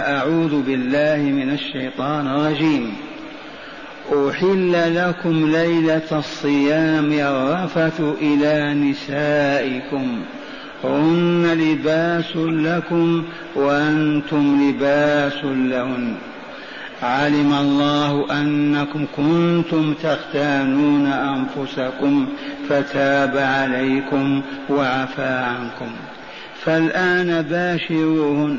أعوذ 0.00 0.62
بالله 0.62 1.16
من 1.16 1.52
الشيطان 1.52 2.26
الرجيم. 2.26 2.94
أحل 4.12 4.94
لكم 4.96 5.50
ليلة 5.50 6.18
الصيام 6.18 7.12
الرفث 7.12 8.00
إلى 8.00 8.74
نسائكم. 8.74 10.22
هن 10.84 11.46
لباس 11.60 12.36
لكم 12.36 13.24
وأنتم 13.56 14.70
لباس 14.70 15.44
لهن. 15.44 16.14
علم 17.02 17.54
الله 17.54 18.40
أنكم 18.40 19.06
كنتم 19.16 19.94
تختانون 20.02 21.06
أنفسكم 21.06 22.26
فتاب 22.68 23.36
عليكم 23.36 24.42
وعفى 24.70 25.22
عنكم. 25.22 25.90
فالآن 26.64 27.42
باشروهن. 27.42 28.58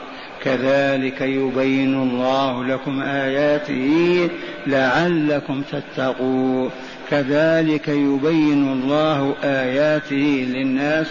كذلك 0.43 1.21
يبين 1.21 1.93
الله 1.93 2.65
لكم 2.65 3.01
آياته 3.01 4.29
لعلكم 4.67 5.61
تتقون. 5.61 6.69
كذلك 7.11 7.87
يبين 7.87 8.71
الله 8.73 9.35
آياته 9.43 10.47
للناس 10.49 11.07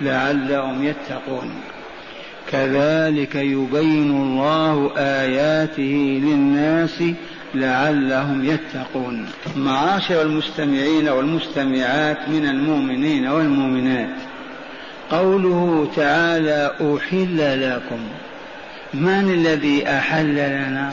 لعلهم 0.00 0.84
يتقون. 0.84 1.50
كذلك 2.52 3.34
يبين 3.34 4.10
الله 4.10 4.90
آياته 4.96 6.20
للناس 6.24 7.02
لعلهم 7.54 8.44
يتقون. 8.44 9.26
معاشر 9.56 10.22
المستمعين 10.22 11.08
والمستمعات 11.08 12.28
من 12.28 12.46
المؤمنين 12.46 13.26
والمؤمنات 13.26 14.16
قوله 15.10 15.88
تعالى 15.96 16.72
أحل 16.80 17.70
لكم. 17.70 17.98
من 18.94 19.30
الذي 19.34 19.88
أحل 19.88 20.34
لنا؟ 20.34 20.92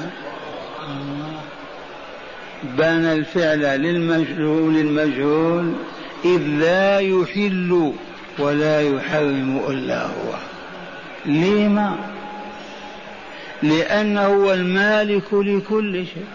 بنى 2.63 3.13
الفعل 3.13 3.59
للمجهول 3.59 4.77
المجهول 4.77 5.73
إذ 6.25 6.41
لا 6.41 6.99
يحل 6.99 7.93
ولا 8.39 8.81
يحرم 8.81 9.61
إلا 9.69 10.05
هو. 10.05 10.33
لما؟ 11.25 11.95
لأنه 13.63 14.25
هو 14.25 14.53
المالك 14.53 15.33
لكل 15.33 16.05
شيء. 16.05 16.25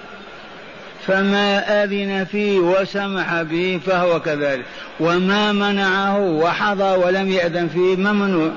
فما 1.06 1.84
أذن 1.84 2.25
فيه 2.25 2.59
وسمح 2.59 3.42
به 3.42 3.81
فهو 3.87 4.20
كذلك. 4.20 4.64
وما 5.00 5.53
منعه 5.53 6.20
وحضر 6.20 6.98
ولم 6.98 7.31
يأذن 7.31 7.69
فيه 7.69 7.97
ممنوع. 7.97 8.50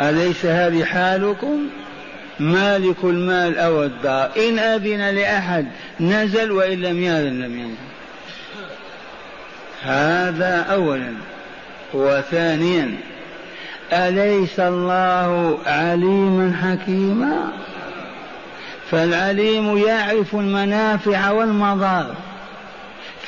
أليس 0.00 0.46
هذه 0.46 0.84
حالكم؟ 0.84 1.66
مالك 2.40 3.04
المال 3.04 3.58
أو 3.58 3.84
الدار. 3.84 4.30
إن 4.48 4.58
أذن 4.58 5.10
لأحد 5.14 5.66
نزل 6.00 6.52
وإن 6.52 6.80
لم 6.80 7.02
يأذن 7.02 7.42
لم 7.42 7.58
ينزل. 7.58 7.88
هذا 9.82 10.66
أولا. 10.70 11.12
وثانيا 11.94 12.94
أليس 13.92 14.60
الله 14.60 15.58
عليما 15.66 16.56
حكيما؟ 16.62 17.52
فالعليم 18.90 19.78
يعرف 19.78 20.34
المنافع 20.34 21.30
والمضار 21.30 22.14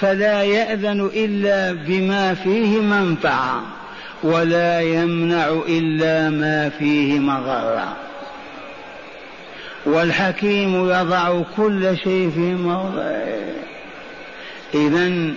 فلا 0.00 0.42
يأذن 0.42 1.10
إلا 1.14 1.72
بما 1.72 2.34
فيه 2.34 2.80
منفعة 2.80 3.62
ولا 4.22 4.80
يمنع 4.80 5.48
إلا 5.68 6.30
ما 6.30 6.68
فيه 6.78 7.18
مضرة. 7.18 7.96
والحكيم 9.86 10.90
يضع 10.90 11.42
كل 11.56 11.96
شيء 12.04 12.30
في 12.30 12.54
موضعه. 12.54 13.40
إذا 14.74 15.34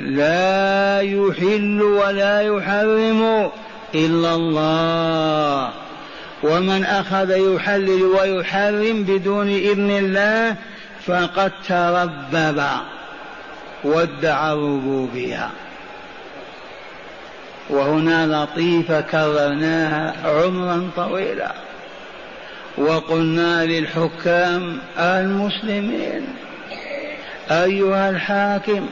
لا 0.00 1.00
يحل 1.00 1.82
ولا 1.82 2.40
يحرم 2.40 3.50
إلا 3.94 4.34
الله. 4.34 5.70
ومن 6.42 6.84
أخذ 6.84 7.30
يحلل 7.30 8.02
ويحرم 8.02 9.02
بدون 9.02 9.48
إذن 9.48 9.90
الله 9.90 10.56
فقد 11.06 11.52
تربب 11.68 12.62
وادعى 13.84 14.52
الربوبية. 14.52 15.50
وهنا 17.70 18.26
لطيفة 18.26 19.00
كررناها 19.00 20.14
عمرا 20.24 20.90
طويلا. 20.96 21.54
وقلنا 22.78 23.64
للحكام 23.64 24.78
المسلمين 24.98 26.26
أيها 27.50 28.10
الحاكم 28.10 28.86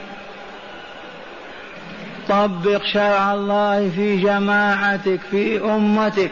طبق 2.28 2.82
شرع 2.92 3.34
الله 3.34 3.90
في 3.96 4.16
جماعتك 4.16 5.20
في 5.30 5.60
أمتك. 5.60 6.30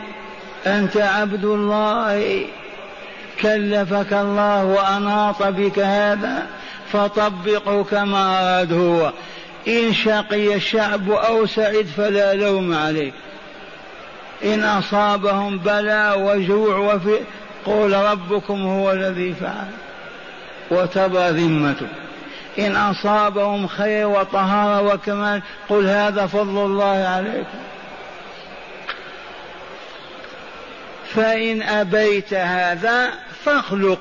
أنت 0.66 0.96
عبد 0.96 1.44
الله. 1.44 2.44
كلفك 3.42 4.12
الله 4.12 4.64
وأناط 4.64 5.42
بك 5.42 5.78
هذا 5.78 6.46
فطبقه 6.92 7.84
كما 7.84 8.40
أراد 8.40 8.72
هو. 8.72 9.12
إن 9.68 9.94
شقي 9.94 10.54
الشعب 10.54 11.10
أو 11.10 11.46
سعد 11.46 11.86
فلا 11.96 12.34
لوم 12.34 12.74
عليه. 12.74 13.12
إن 14.44 14.64
أصابهم 14.64 15.58
بلاء 15.58 16.20
وجوع 16.20 16.76
وفي 16.76 17.18
قول 17.66 17.92
ربكم 17.92 18.62
هو 18.62 18.92
الذي 18.92 19.34
فعل. 19.34 19.70
وتبى 20.70 21.28
ذمته. 21.28 21.86
إن 22.58 22.76
أصابهم 22.76 23.66
خير 23.66 24.06
وطهارة 24.06 24.94
وكمال 24.94 25.42
قل 25.68 25.86
هذا 25.86 26.26
فضل 26.26 26.64
الله 26.64 27.08
عليكم. 27.08 27.58
فإن 31.14 31.62
أبيت 31.62 32.34
هذا 32.34 33.10
فاخلق. 33.44 34.00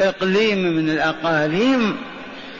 إقليم 0.00 0.58
من 0.58 0.90
الأقاليم 0.90 1.96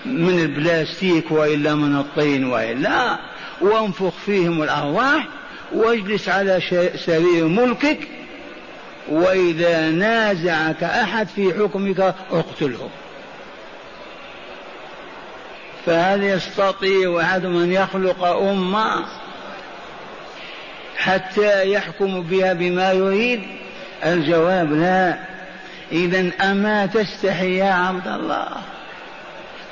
من 0.09 0.39
البلاستيك 0.41 1.31
وإلا 1.31 1.75
من 1.75 1.99
الطين 1.99 2.45
وإلا 2.45 3.19
وانفخ 3.61 4.13
فيهم 4.27 4.63
الأرواح 4.63 5.27
واجلس 5.73 6.29
على 6.29 6.61
سرير 7.07 7.45
ملكك 7.45 7.99
وإذا 9.09 9.91
نازعك 9.91 10.85
أحد 10.85 11.29
في 11.29 11.55
حكمك 11.55 12.15
اقتله. 12.31 12.89
فهل 15.87 16.25
يستطيع 16.25 17.21
أحد 17.21 17.45
أن 17.45 17.73
يخلق 17.73 18.25
أمة 18.25 19.07
حتى 20.97 21.73
يحكم 21.73 22.23
بها 22.23 22.53
بما 22.53 22.93
يريد؟ 22.93 23.43
الجواب 24.05 24.73
لا. 24.73 25.19
اذا 25.93 26.31
أما 26.43 26.87
تستحي 26.87 27.57
يا 27.57 27.73
عبد 27.73 28.09
الله؟ 28.09 28.49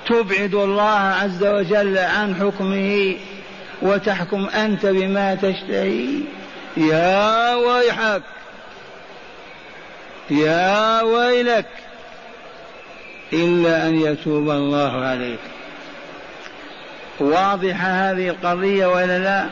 تبعد 0.06 0.54
الله 0.54 0.98
عز 0.98 1.44
وجل 1.44 1.98
عن 1.98 2.34
حكمه 2.34 3.16
وتحكم 3.82 4.46
أنت 4.48 4.86
بما 4.86 5.34
تشتهي. 5.34 6.08
يا 6.76 7.54
ويحك 7.54 8.22
يا 10.30 11.02
ويلك 11.02 11.66
إلا 13.32 13.88
أن 13.88 14.00
يتوب 14.00 14.50
الله 14.50 15.04
عليك. 15.04 15.40
واضحه 17.20 17.88
هذه 17.88 18.28
القضية 18.28 18.86
ولا 18.86 19.18
لا؟ 19.18 19.46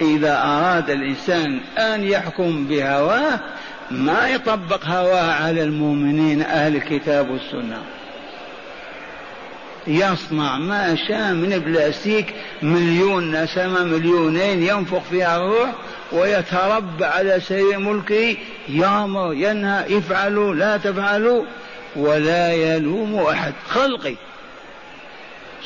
إذا 0.00 0.42
أراد 0.42 0.90
الإنسان 0.90 1.60
أن 1.78 2.04
يحكم 2.04 2.66
بهواه 2.66 3.40
ما 3.90 4.28
يطبق 4.28 4.84
هواه 4.84 5.32
على 5.32 5.62
المؤمنين 5.62 6.42
أهل 6.42 6.76
الكتاب 6.76 7.30
والسنة. 7.30 7.82
يصنع 9.86 10.58
ما 10.58 10.96
شاء 11.08 11.32
من 11.32 11.52
البلاستيك 11.52 12.34
مليون 12.62 13.42
نسمة 13.42 13.84
مليونين 13.84 14.62
ينفخ 14.62 15.02
فيها 15.10 15.36
الروح 15.36 15.72
ويتربع 16.12 17.06
على 17.06 17.40
سرير 17.40 17.78
ملكه. 17.78 18.36
يأمر 18.68 19.34
ينهى 19.34 19.98
افعلوا 19.98 20.54
لا 20.54 20.76
تفعلوا 20.76 21.44
ولا 21.96 22.52
يلوم 22.52 23.14
أحد. 23.14 23.52
خلقي 23.68 24.14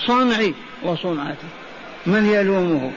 صنعي 0.06 0.54
وصنعتي 0.82 1.46
من 2.06 2.26
يلومه؟ 2.26 2.90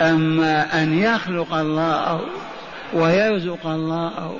أما 0.00 0.82
أن 0.82 0.98
يخلق 0.98 1.54
الله 1.54 2.20
ويرزق 2.92 3.66
الله 3.66 4.36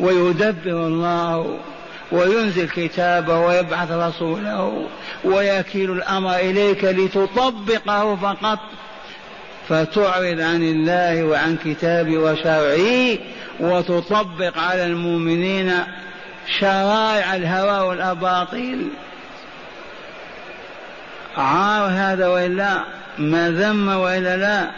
ويدبر 0.00 0.86
الله 0.86 1.58
وينزل 2.12 2.68
كتابه 2.68 3.38
ويبعث 3.38 3.90
رسوله 3.90 4.86
ويكيل 5.24 5.90
الأمر 5.90 6.34
إليك 6.36 6.84
لتطبقه 6.84 8.16
فقط. 8.16 8.58
فتعرض 9.68 10.40
عن 10.40 10.62
الله 10.62 11.24
وعن 11.24 11.56
كتابه 11.64 12.18
وشرعه 12.18 13.18
وتطبق 13.60 14.58
على 14.58 14.86
المؤمنين 14.86 15.72
شرائع 16.60 17.36
الهوى 17.36 17.88
والأباطيل. 17.88 18.88
عار 21.36 21.90
هذا 21.90 22.28
وإلا 22.28 22.84
ما 23.18 23.50
ذم 23.50 23.88
وإلا 23.88 24.36
لا. 24.36 24.70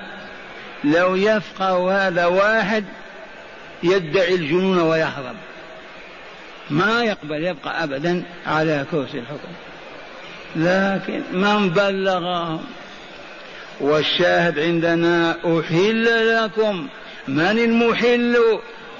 لو 0.84 1.14
يفقه 1.14 2.06
هذا 2.08 2.26
واحد 2.26 2.84
يدعي 3.82 4.34
الجنون 4.34 4.78
ويهرب 4.78 5.36
ما 6.70 7.04
يقبل 7.04 7.44
يبقى 7.44 7.84
ابدا 7.84 8.22
على 8.46 8.86
كرسي 8.90 9.18
الحكم. 9.18 9.52
لكن 10.56 11.22
من 11.32 11.70
بلغهم 11.70 12.64
والشاهد 13.80 14.58
عندنا 14.58 15.30
أحل 15.30 16.34
لكم. 16.36 16.88
من 17.28 17.58
المحل؟ 17.58 18.36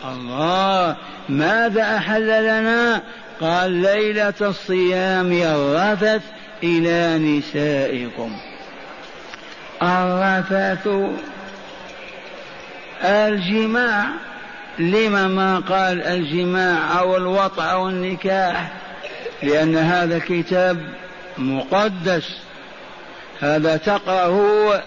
الله. 0.04 0.96
ماذا 1.28 1.96
أحل 1.96 2.42
لنا؟ 2.42 3.02
قال 3.40 3.70
ليلة 3.70 4.34
الصيام 4.40 5.32
الرفث 5.32 6.22
إلى 6.62 7.18
نسائكم. 7.18 8.36
الرفث 9.82 10.88
الجماع 13.04 14.04
لما 14.78 15.28
ما 15.28 15.58
قال 15.58 16.02
الجماع 16.02 16.98
أو 16.98 17.16
الوطع 17.16 17.72
أو 17.72 17.88
النكاح 17.88 18.72
لأن 19.42 19.76
هذا 19.76 20.18
كتاب 20.18 20.78
مقدس. 21.38 22.36
هذا 23.40 23.76
تقرأه 23.76 24.82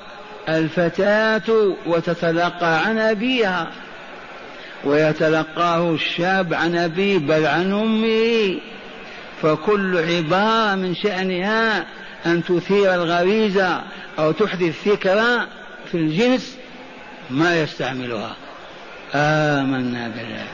الفتاة 0.50 1.76
وتتلقى 1.86 2.86
عن 2.86 2.98
أبيها 2.98 3.72
ويتلقاه 4.84 5.92
الشاب 5.92 6.54
عن 6.54 6.76
أبيه 6.76 7.18
بل 7.18 7.46
عن 7.46 7.74
أمه. 7.74 8.60
فكل 9.42 9.98
عبارة 9.98 10.76
من 10.76 10.96
شأنها 10.96 11.86
أن 12.26 12.44
تثير 12.44 12.94
الغريزة 12.94 13.82
أو 14.20 14.32
تحدث 14.32 14.90
فكرة 14.90 15.48
في 15.92 15.98
الجنس. 15.98 16.55
ما 17.30 17.62
يستعملها. 17.62 18.36
آمنا 19.16 20.08
بالله. 20.08 20.46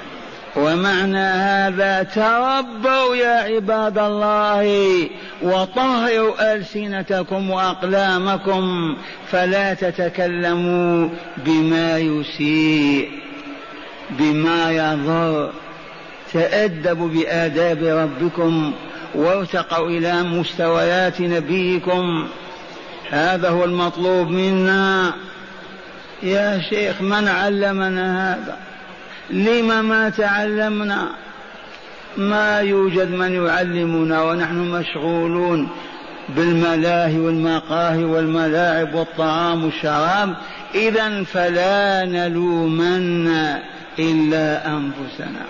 ومعنى 0.55 1.17
هذا 1.17 2.03
تربوا 2.03 3.15
يا 3.15 3.55
عباد 3.55 3.97
الله 3.97 5.09
وطهروا 5.41 6.53
ألسنتكم 6.53 7.49
وأقلامكم 7.49 8.95
فلا 9.31 9.73
تتكلموا 9.73 11.09
بما 11.37 11.97
يسيء 11.97 13.09
بما 14.09 14.71
يضر. 14.71 15.51
تأدبوا 16.33 17.07
بآداب 17.07 17.83
ربكم 17.83 18.73
وارتقوا 19.15 19.87
إلى 19.87 20.23
مستويات 20.23 21.21
نبيكم. 21.21 22.27
هذا 23.09 23.49
هو 23.49 23.63
المطلوب 23.63 24.29
منا. 24.29 25.13
يا 26.23 26.61
شيخ 26.69 27.01
من 27.01 27.27
علمنا 27.27 28.33
هذا؟ 28.33 28.57
لم 29.29 29.85
ما 29.89 30.09
تعلمنا؟ 30.09 31.09
ما 32.17 32.59
يوجد 32.59 33.11
من 33.11 33.45
يعلمنا 33.45 34.21
ونحن 34.23 34.55
مشغولون 34.55 35.69
بالملاهي 36.29 37.19
والمقاهي 37.19 38.03
والملاعب 38.03 38.93
والطعام 38.93 39.63
والشراب. 39.63 40.35
إذا 40.75 41.23
فلا 41.23 42.05
نلومن 42.05 43.27
إلا 43.99 44.67
أنفسنا. 44.67 45.45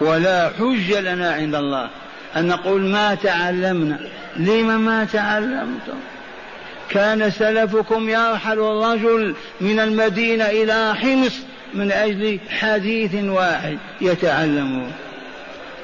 ولا 0.00 0.50
حج 0.58 0.92
لنا 0.92 1.32
عند 1.32 1.54
الله 1.54 1.88
أن 2.36 2.46
نقول 2.46 2.82
ما 2.82 3.14
تعلمنا. 3.14 3.98
لم 4.36 4.80
ما 4.80 5.04
تعلمتم؟ 5.04 5.98
كان 6.90 7.30
سلفكم 7.30 8.08
يرحل 8.08 8.58
الرجل 8.58 9.34
من 9.60 9.80
المدينة 9.80 10.44
إلى 10.44 10.94
حمص 10.94 11.32
من 11.74 11.92
أجل 11.92 12.38
حديث 12.50 13.14
واحد 13.14 13.78
يتعلمون 14.00 14.92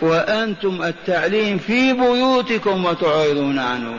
وأنتم 0.00 0.82
التعليم 0.82 1.58
في 1.58 1.92
بيوتكم 1.92 2.84
وتعرضون 2.84 3.58
عنه. 3.58 3.98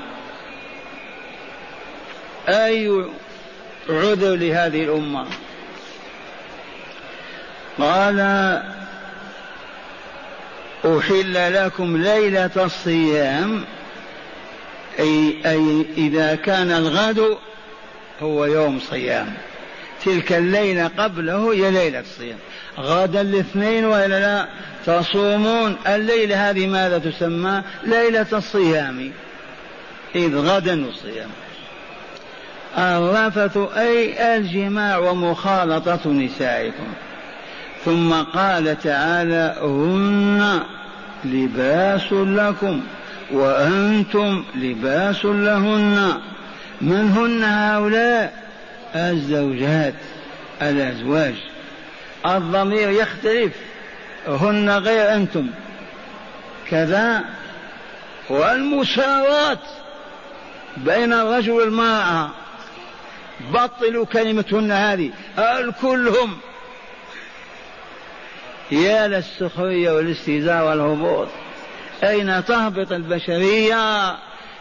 أي 2.48 3.06
عذر 3.90 4.36
لهذه 4.36 4.84
الأمة؟ 4.84 5.26
قال 7.80 8.20
أحل 10.86 11.54
لكم 11.54 11.98
ليلة 11.98 12.52
الصيام 12.56 13.66
أي, 15.00 15.36
أي 15.46 15.86
إذا 15.98 16.36
كان 16.36 16.72
الغد 16.72 17.38
هو 18.22 18.46
يوم 18.46 18.80
صيام. 18.80 19.34
تلك 20.06 20.34
الليلة 20.34 20.92
قبله 20.98 21.54
هي 21.54 21.72
ليلة 21.72 22.00
الصيام. 22.00 22.38
غدا 22.80 23.22
الاثنين 23.22 23.86
وإلا 23.86 24.20
لا 24.20 24.48
تصومون. 24.86 25.76
الليلة 25.88 26.50
هذه 26.50 26.68
ماذا 26.68 26.98
تسمى؟ 26.98 27.62
ليلة 27.84 28.28
الصيام. 28.34 29.12
إذ 30.16 30.36
غدا 30.36 30.74
الصيام. 30.74 31.30
الرفث 32.78 33.58
أي 33.78 34.36
الجماع 34.38 34.98
ومخالطة 34.98 36.08
نسائكم. 36.08 36.88
ثم 37.86 38.14
قال 38.14 38.80
تعالى 38.84 39.56
هن 39.62 40.60
لباس 41.26 42.14
لكم. 42.14 42.82
وأنتم 43.34 44.44
لباس 44.56 45.26
لهن. 45.26 46.22
من 46.82 47.12
هن 47.12 47.44
هؤلاء؟ 47.44 48.44
الزوجات 48.96 49.94
الأزواج. 50.62 51.36
الضمير 52.26 52.90
يختلف. 52.90 53.54
هن 54.28 54.70
غير 54.70 55.16
أنتم. 55.16 55.48
كذا. 56.70 57.24
والمساواة 58.30 59.60
بين 60.78 61.14
الرجل 61.14 61.52
والمرأة. 61.52 62.30
بطلوا 63.54 64.06
كلمتهن 64.06 64.72
هذه. 64.72 65.12
الكل 65.40 66.08
هم 66.08 66.38
يا 68.72 69.08
للسخرية 69.08 69.92
والاستهزاء 69.92 70.66
والهبوط. 70.66 71.28
أين 72.04 72.46
تهبط 72.46 72.92
البشرية؟ 72.92 74.16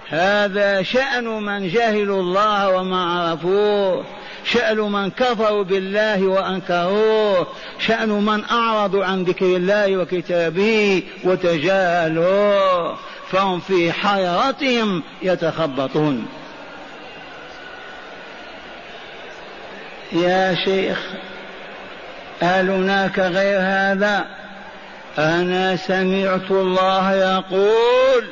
هذا 0.09 0.83
شأن 0.83 1.25
من 1.25 1.69
جهلوا 1.69 2.21
الله 2.21 2.71
وما 2.71 3.05
عرفوه. 3.05 4.05
شأن 4.45 4.79
من 4.79 5.11
كفروا 5.11 5.65
بالله 5.65 6.23
وأنكروه. 6.23 7.47
شأن 7.79 8.09
من 8.09 8.45
أعرضوا 8.45 9.05
عن 9.05 9.23
ذكر 9.23 9.47
الله 9.47 9.97
وكتابه 9.97 11.03
وتجاهلوه. 11.25 12.97
فهم 13.31 13.61
في 13.61 13.93
حيرتهم 13.93 15.03
يتخبطون. 15.23 16.27
يا 20.13 20.55
شيخ 20.65 20.99
هل 22.41 22.71
هناك 22.71 23.19
غير 23.19 23.59
هذا؟ 23.61 24.42
أنا 25.19 25.77
سمعت 25.77 26.51
الله 26.51 27.13
يقول 27.13 28.25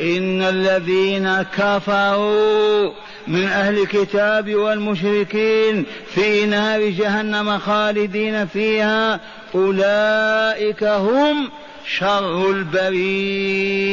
إن 0.00 0.42
الذين 0.42 1.42
كفروا 1.42 2.92
من 3.26 3.44
أهل 3.44 3.78
الكتاب 3.78 4.54
والمشركين 4.54 5.86
في 6.14 6.46
نار 6.46 6.80
جهنم 6.80 7.58
خالدين 7.58 8.46
فيها 8.46 9.20
أولئك 9.54 10.84
هم 10.84 11.50
شر 11.86 12.50
البريئة 12.50 13.90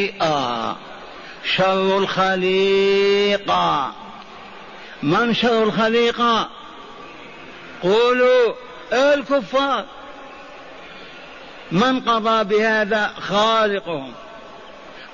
شر 1.56 1.98
الخليقة 1.98 3.94
من 5.04 5.34
شر 5.34 5.64
الخليقة 5.64 6.50
قولوا 7.84 8.54
الكفار. 8.94 9.86
من 11.74 12.00
قضى 12.00 12.44
بهذا 12.44 13.12
خالقهم؟ 13.20 14.14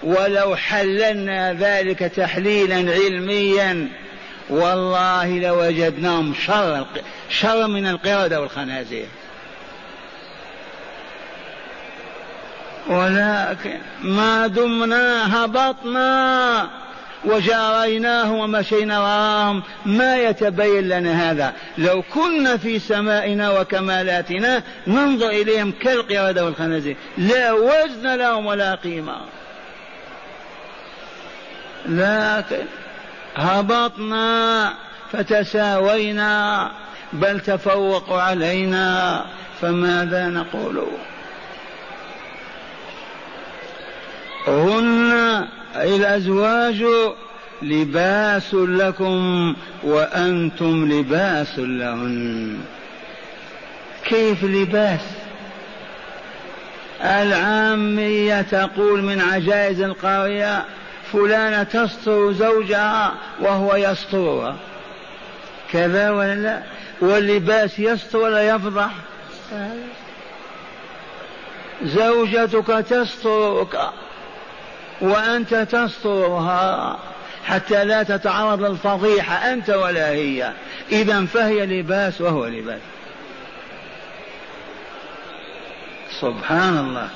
ولو 0.03 0.55
حللنا 0.55 1.53
ذلك 1.53 1.99
تحليلا 1.99 2.75
علميا 2.75 3.89
والله 4.49 5.39
لوجدناهم 5.39 6.33
شر 6.47 6.85
شر 7.29 7.67
من 7.67 7.87
القردة 7.87 8.41
والخنازير. 8.41 9.07
ولكن 12.87 13.79
ما 14.01 14.47
دمنا 14.47 15.35
هبطنا 15.43 16.69
وجاريناه 17.25 18.33
ومشينا 18.33 18.99
وراهم 18.99 19.63
ما 19.85 20.17
يتبين 20.17 20.89
لنا 20.89 21.31
هذا؟ 21.31 21.53
لو 21.77 22.01
كنا 22.13 22.57
في 22.57 22.79
سمائنا 22.79 23.59
وكمالاتنا 23.59 24.63
ننظر 24.87 25.29
إليهم 25.29 25.71
كالقردة 25.71 26.45
والخنازير. 26.45 26.95
لا 27.17 27.51
وزن 27.51 28.15
لهم 28.15 28.45
ولا 28.45 28.75
قيمة. 28.75 29.17
لكن 31.85 32.65
هبطنا 33.35 34.73
فتساوينا 35.11 36.71
بل 37.13 37.39
تفوقوا 37.39 38.21
علينا 38.21 39.25
فماذا 39.61 40.27
نقول؟ 40.27 40.83
هن 44.47 44.98
الأزواج 45.79 46.85
لباس 47.61 48.53
لكم 48.53 49.55
وأنتم 49.83 50.91
لباس 50.91 51.59
لهن. 51.59 52.57
كيف 54.05 54.43
لباس؟ 54.43 55.01
العامية 57.01 58.41
تقول 58.41 59.01
من 59.01 59.21
عجائز 59.21 59.81
القرية 59.81 60.65
فلانة 61.11 61.63
تستر 61.63 62.31
زوجها 62.31 63.13
وهو 63.41 63.75
يسترها. 63.75 64.55
كذا 65.71 66.11
ولا 66.11 66.35
لا؟ 66.35 66.63
واللباس 67.01 67.79
يستر 67.79 68.17
ولا 68.17 68.49
يفضح؟ 68.55 68.91
زوجتك 71.83 72.85
تسترك. 72.89 73.79
وأنت 75.01 75.55
تسترها 75.55 76.99
حتى 77.45 77.85
لا 77.85 78.03
تتعرض 78.03 78.63
للفضيحة 78.63 79.53
أنت 79.53 79.69
ولا 79.69 80.09
هي. 80.09 80.51
إذا 80.91 81.25
فهي 81.25 81.65
لباس 81.65 82.21
وهو 82.21 82.45
لباس. 82.45 82.81
سبحان 86.21 86.77
الله. 86.77 87.09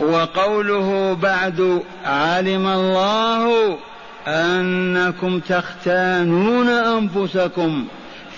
وقوله 0.00 1.18
بعد 1.22 1.82
علم 2.04 2.66
الله 2.66 3.78
أنكم 4.26 5.40
تختانون 5.40 6.68
أنفسكم 6.68 7.86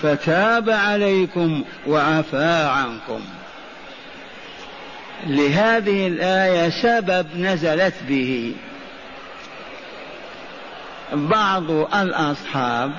فتاب 0.01 0.69
عليكم 0.69 1.63
وعفى 1.87 2.69
عنكم. 2.71 3.21
لهذه 5.27 6.07
الآية 6.07 6.69
سبب 6.69 7.27
نزلت 7.37 7.93
به. 8.07 8.55
بعض 11.13 11.71
الأصحاب 11.71 12.91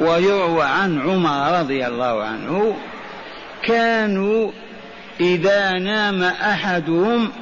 ويروى 0.00 0.62
عن 0.62 1.00
عمر 1.00 1.58
رضي 1.58 1.86
الله 1.86 2.22
عنه 2.24 2.76
كانوا 3.62 4.50
إذا 5.20 5.72
نام 5.72 6.22
أحدهم 6.22 7.32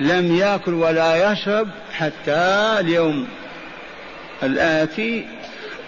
لم 0.00 0.36
يأكل 0.36 0.74
ولا 0.74 1.32
يشرب 1.32 1.68
حتى 1.92 2.76
اليوم 2.80 3.28
الآتي 4.42 5.26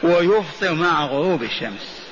ويفطر 0.03 0.75
مع 0.75 1.07
غروب 1.07 1.43
الشمس. 1.43 2.06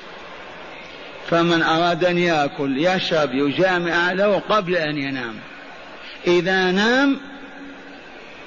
فمن 1.29 1.63
أراد 1.63 2.05
أن 2.05 2.17
يأكل 2.17 2.77
يشرب 2.77 3.33
يجامع 3.33 3.91
أهله 3.91 4.41
قبل 4.49 4.75
أن 4.75 4.97
ينام. 4.97 5.35
إذا 6.27 6.71
نام 6.71 7.19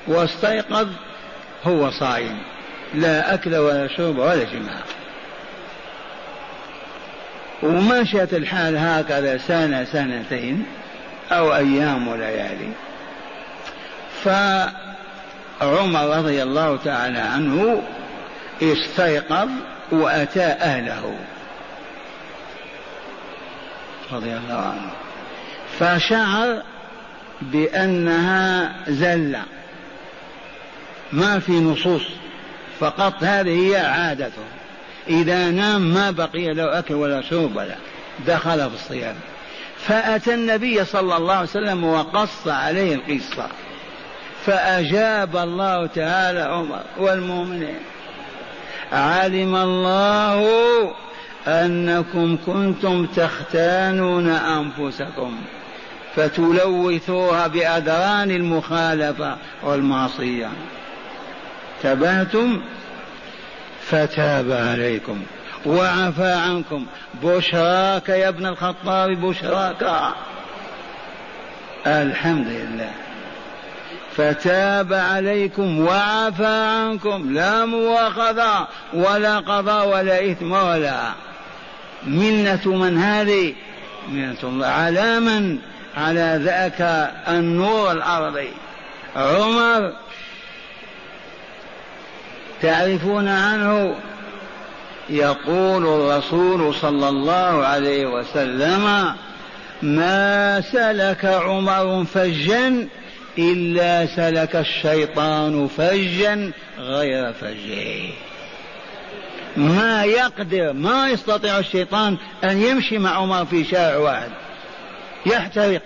واستيقظ 0.07 0.89
هو 1.65 1.91
صائم 1.91 2.39
لا 2.95 3.35
أكل 3.35 3.57
ولا 3.57 3.89
شرب 3.97 4.19
ولا 4.19 4.45
جماع. 4.45 4.83
ومشت 7.63 8.29
الحال 8.33 8.77
هكذا 8.77 9.39
سنة 9.39 9.85
سنتين 9.85 10.67
أو 11.33 11.57
أيام 11.57 12.09
وليالي. 12.09 12.73
فعمر 14.25 16.17
رضي 16.19 16.43
الله 16.43 16.77
تعالى 16.85 17.19
عنه 17.19 17.83
استيقظ 18.63 19.49
وأتى 19.91 20.45
أهله. 20.45 21.19
رضي 24.13 24.37
الله 24.37 24.55
عنه. 24.55 24.91
فشعر 25.79 26.63
بأنها 27.43 28.75
زلة. 28.89 29.43
ما 31.13 31.39
في 31.39 31.53
نصوص 31.53 32.03
فقط 32.81 33.15
هذه 33.21 33.71
هي 33.71 33.77
عادته. 33.77 34.43
إذا 35.09 35.51
نام 35.51 35.95
ما 35.95 36.11
بقي 36.11 36.55
له 36.55 36.79
أكل 36.79 36.95
ولا 36.95 37.23
شرب 37.23 37.57
ولا 37.57 37.77
دخل 38.27 38.71
في 38.71 38.77
الصيام. 38.77 39.15
فأتى 39.87 40.35
النبي 40.35 40.85
صلى 40.85 41.17
الله 41.17 41.35
عليه 41.35 41.49
وسلم 41.49 41.85
وقص 41.85 42.49
عليه 42.49 42.95
القصة. 42.95 43.49
فأجاب 44.47 45.37
الله 45.37 45.87
تعالى 45.87 46.41
عمر 46.41 46.81
والمؤمنين 46.99 47.79
علم 48.93 49.57
الله 49.57 50.45
أنكم 51.49 52.39
كنتم 52.47 53.07
تختانون 53.07 54.29
أنفسكم 54.29 55.37
فتلوثوها 56.17 57.47
بأدران 57.47 58.31
المخالفة 58.31 59.37
والمعصية. 59.63 60.49
تبهتم؟ 61.83 62.61
فتاب 63.81 64.53
عليكم. 64.53 65.23
وعفى 65.67 66.33
عنكم. 66.33 66.87
بشراك 67.23 68.09
يا 68.09 68.29
ابن 68.29 68.47
الخطاب 68.47 69.11
بشراك. 69.11 70.13
الحمد 71.87 72.47
لله. 72.47 72.91
فتاب 74.17 74.93
عليكم 74.93 75.81
وعفى 75.81 76.47
عنكم. 76.47 77.35
لا 77.35 77.65
مواخذة 77.65 78.67
ولا 78.95 79.39
قضاء 79.39 79.89
ولا 79.89 80.31
إثم 80.31 80.53
ولا 80.53 81.28
منة 82.07 82.67
من 82.67 82.99
هذه؟ 82.99 83.55
منة 84.09 84.39
الله. 84.43 84.67
على 84.67 85.21
من؟ 85.21 85.59
على 85.97 86.41
ذاك 86.45 87.11
النور 87.29 87.93
الأرضي 87.93 88.49
عمر 89.17 89.93
تعرفون 92.63 93.29
عنه؟ 93.29 93.95
يقول 95.11 95.87
الرسول 95.87 96.75
صلى 96.75 97.09
الله 97.09 97.67
عليه 97.67 98.07
وسلم 98.07 99.15
ما 99.83 100.61
سلك 100.61 101.25
عمر 101.25 102.05
فجا 102.05 102.89
إلا 103.39 104.07
سلك 104.07 104.57
الشيطان 104.57 105.69
فجا 105.69 106.53
غير 106.79 107.33
فجه 107.33 108.13
ما 109.57 110.05
يقدر 110.05 110.73
ما 110.73 111.09
يستطيع 111.09 111.59
الشيطان 111.59 112.17
أن 112.45 112.63
يمشي 112.63 112.99
مع 112.99 113.11
عمر 113.11 113.45
في 113.45 113.65
شارع 113.65 113.97
واحد. 113.97 114.31
يحترق. 115.27 115.83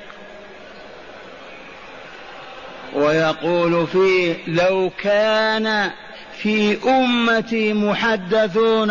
ويقول 2.94 3.86
فيه 3.86 4.36
لو 4.46 4.90
كان 5.02 5.90
في 6.38 6.78
أمتي 6.88 7.72
محدثون 7.72 8.90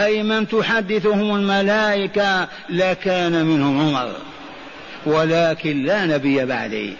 أي 0.00 0.22
من 0.22 0.48
تحدثهم 0.48 1.36
الملائكة 1.36 2.48
لكان 2.68 3.44
منهم 3.44 3.80
عمر. 3.80 4.12
ولكن 5.06 5.84
لا 5.84 6.06
نبي 6.06 6.44
بعدي. 6.44 6.96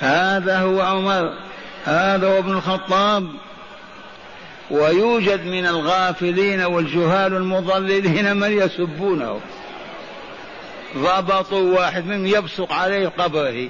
هذا 0.00 0.58
هو 0.58 0.80
عمر. 0.80 1.32
هذا 1.84 2.28
هو 2.28 2.38
ابن 2.38 2.52
الخطاب. 2.52 3.28
ويوجد 4.70 5.46
من 5.46 5.66
الغافلين 5.66 6.60
والجهال 6.60 7.34
المضللين 7.34 8.36
من 8.36 8.52
يسبونه. 8.52 9.40
ضبطوا 10.96 11.78
واحد 11.78 12.06
منهم 12.06 12.26
يبصق 12.26 12.72
عليه 12.72 13.08
قبره. 13.08 13.68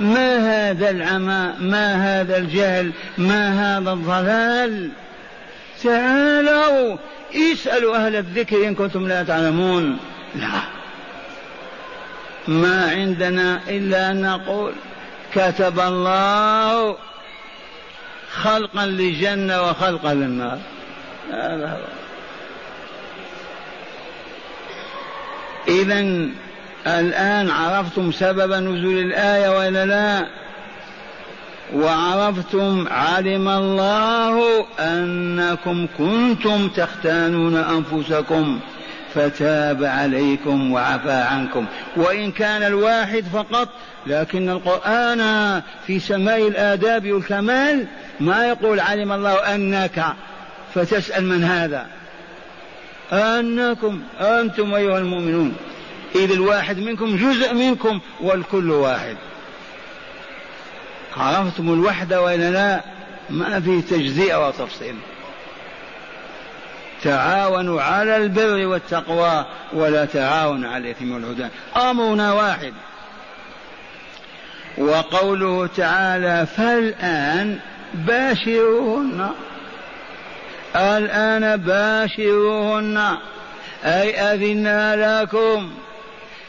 ما 0.00 0.36
هذا 0.70 0.90
العمى؟ 0.90 1.52
ما 1.60 2.20
هذا 2.20 2.36
الجهل؟ 2.36 2.92
ما 3.18 3.78
هذا 3.78 3.92
الضلال؟ 3.92 4.90
تعالوا 5.82 6.96
اسألوا 7.34 7.96
أهل 7.96 8.16
الذكر 8.16 8.68
إن 8.68 8.74
كنتم 8.74 9.08
لا 9.08 9.22
تعلمون. 9.22 9.98
لا. 10.34 10.60
ما 12.48 12.90
عندنا 12.90 13.60
إلا 13.68 14.10
أن 14.10 14.22
نقول 14.22 14.72
كتب 15.34 15.80
الله 15.80 16.96
خلقا 18.30 18.86
للجنة 18.86 19.62
وخلقا 19.62 20.14
للنار. 20.14 20.58
هذا 21.32 21.78
إذا 25.68 26.00
الآن 26.86 27.50
عرفتم 27.50 28.12
سبب 28.12 28.52
نزول 28.52 28.98
الآية 28.98 29.58
ولا 29.58 29.86
لا؟ 29.86 30.26
وعرفتم 31.74 32.86
علم 32.90 33.48
الله 33.48 34.66
أنكم 34.80 35.86
كنتم 35.98 36.68
تختانون 36.68 37.56
أنفسكم 37.56 38.60
فتاب 39.14 39.84
عليكم 39.84 40.72
وعفى 40.72 41.12
عنكم. 41.12 41.66
وإن 41.96 42.32
كان 42.32 42.62
الواحد 42.62 43.24
فقط 43.32 43.68
لكن 44.08 44.50
القرآن 44.50 45.62
في 45.86 46.00
سماء 46.00 46.48
الآداب 46.48 47.12
والكمال 47.12 47.86
ما 48.20 48.48
يقول 48.48 48.80
علم 48.80 49.12
الله 49.12 49.54
أنك 49.54 50.04
فتسأل 50.74 51.24
من 51.24 51.44
هذا. 51.44 51.86
أنكم 53.12 54.02
أنتم 54.20 54.74
أيها 54.74 54.98
المؤمنون. 54.98 55.56
إذ 56.14 56.32
الواحد 56.32 56.78
منكم 56.78 57.16
جزء 57.16 57.54
منكم 57.54 58.00
والكل 58.20 58.70
واحد. 58.70 59.16
عرفتم 61.16 61.72
الوحدة 61.72 62.22
وإلا 62.22 62.50
لا؟ 62.50 62.80
ما 63.30 63.60
في 63.60 63.82
تجزئة 63.82 64.48
وتفصيل. 64.48 64.94
تعاونوا 67.02 67.82
على 67.82 68.16
البر 68.16 68.66
والتقوى 68.66 69.46
ولا 69.72 70.04
تعاونوا 70.04 70.70
على 70.70 70.90
الإثم 70.90 71.12
والعدوان. 71.12 71.50
أمرنا 71.76 72.32
واحد. 72.32 72.72
وقوله 74.78 75.66
تعالى 75.76 76.46
فالآن 76.56 77.58
باشروهن. 77.94 79.28
الآن 80.76 81.56
باشروهن. 81.56 83.16
أي 83.84 84.20
أذنا 84.20 85.20
لكم. 85.22 85.70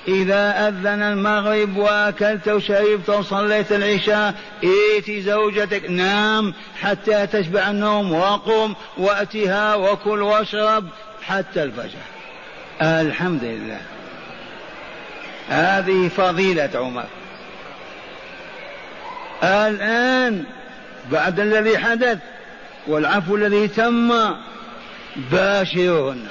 إذا 0.08 0.68
أذن 0.68 1.02
المغرب 1.02 1.78
وأكلت 1.78 2.48
وشربت 2.48 3.10
وصليت 3.10 3.72
العشاء 3.72 4.34
ائت 4.64 5.26
زوجتك. 5.26 5.90
نام 5.90 6.54
حتى 6.82 7.28
تشبع 7.28 7.70
النوم 7.70 8.14
وقم 8.14 8.74
وأتها 8.98 9.76
وكل 9.76 10.22
واشرب 10.22 10.88
حتى 11.22 11.64
الفجر. 11.64 12.00
الحمد 12.82 13.44
لله. 13.44 13.82
هذه 15.50 16.08
فضيلة 16.18 16.70
عمر. 16.76 17.06
الآن 19.44 20.44
بعد 21.12 21.40
الذي 21.40 21.78
حدث 21.78 22.18
والعفو 22.88 23.36
الذي 23.36 23.68
تم 23.68 24.14
باشرون. 25.32 26.28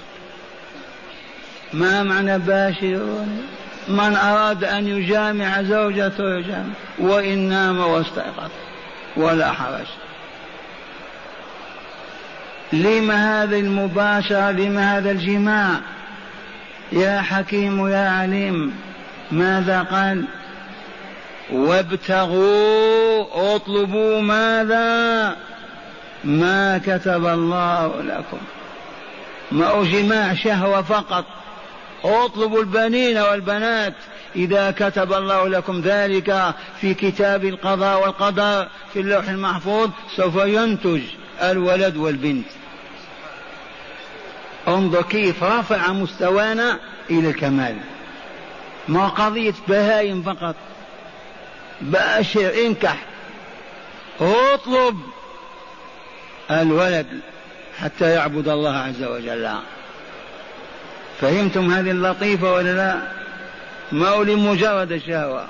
ما 1.72 2.02
معنى 2.02 2.38
باشرون؟ 2.38 3.46
من 3.88 4.16
أراد 4.16 4.64
أن 4.64 4.88
يجامع 4.88 5.62
زوجته 5.62 6.36
يجامع. 6.38 6.74
وإن 6.98 7.38
نام 7.38 7.78
واستيقظ. 7.80 8.50
ولا 9.16 9.52
حرج. 9.52 9.86
لما 12.72 13.42
هذه 13.42 13.60
المباشرة؟ 13.60 14.50
لما 14.50 14.98
هذا 14.98 15.10
الجماع؟ 15.10 15.80
يا 16.92 17.20
حكيم 17.20 17.88
يا 17.88 18.10
عليم 18.10 18.74
ماذا 19.32 19.82
قال؟ 19.82 20.24
وابتغوا 21.52 23.26
اطلبوا 23.56 24.20
ماذا 24.20 25.36
ما 26.24 26.78
كتب 26.78 27.26
الله 27.26 28.02
لكم 28.02 28.38
ما 29.52 29.84
جماع 29.84 30.34
شهوة 30.34 30.82
فقط 30.82 31.24
اطلبوا 32.04 32.60
البنين 32.60 33.18
والبنات 33.18 33.94
إذا 34.36 34.70
كتب 34.70 35.12
الله 35.12 35.48
لكم 35.48 35.80
ذلك 35.80 36.54
في 36.80 36.94
كتاب 36.94 37.44
القضاء 37.44 38.02
والقدر 38.02 38.68
في 38.92 39.00
اللوح 39.00 39.28
المحفوظ 39.28 39.90
سوف 40.16 40.36
ينتج 40.36 41.00
الولد 41.42 41.96
والبنت 41.96 42.46
انظر 44.68 45.02
كيف 45.02 45.42
رفع 45.42 45.92
مستوانا 45.92 46.78
إلى 47.10 47.30
الكمال 47.30 47.76
ما 48.88 49.08
قضية 49.08 49.54
بهايم 49.68 50.22
فقط 50.22 50.54
باشر 51.80 52.66
انكح 52.66 52.96
اطلب 54.20 55.00
الولد 56.50 57.06
حتى 57.78 58.10
يعبد 58.10 58.48
الله 58.48 58.76
عز 58.76 59.02
وجل. 59.02 59.50
فهمتم 61.20 61.70
هذه 61.70 61.90
اللطيفة 61.90 62.52
ولا 62.52 62.74
لا؟ 62.74 62.96
ما 63.92 64.08
هو 64.08 64.22
لمجرد 64.22 64.92
الشهوة 64.92 65.46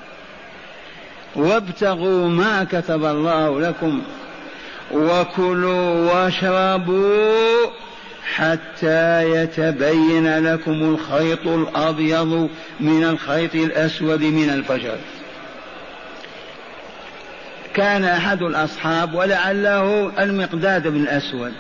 وابتغوا 1.37 2.29
ما 2.29 2.65
كتب 2.73 3.05
الله 3.05 3.61
لكم 3.61 4.03
وكلوا 4.93 6.13
واشربوا 6.13 7.67
حتى 8.35 9.31
يتبين 9.31 10.53
لكم 10.53 10.73
الخيط 10.73 11.47
الأبيض 11.47 12.51
من 12.81 13.05
الخيط 13.05 13.55
الأسود 13.55 14.23
من 14.23 14.51
الفجر. 14.51 14.97
كان 17.79 18.05
أحد 18.05 18.43
الأصحاب 18.43 19.15
ولعله 19.15 20.13
المقداد 20.23 20.89
بن 20.89 21.03
الأسود. 21.03 21.53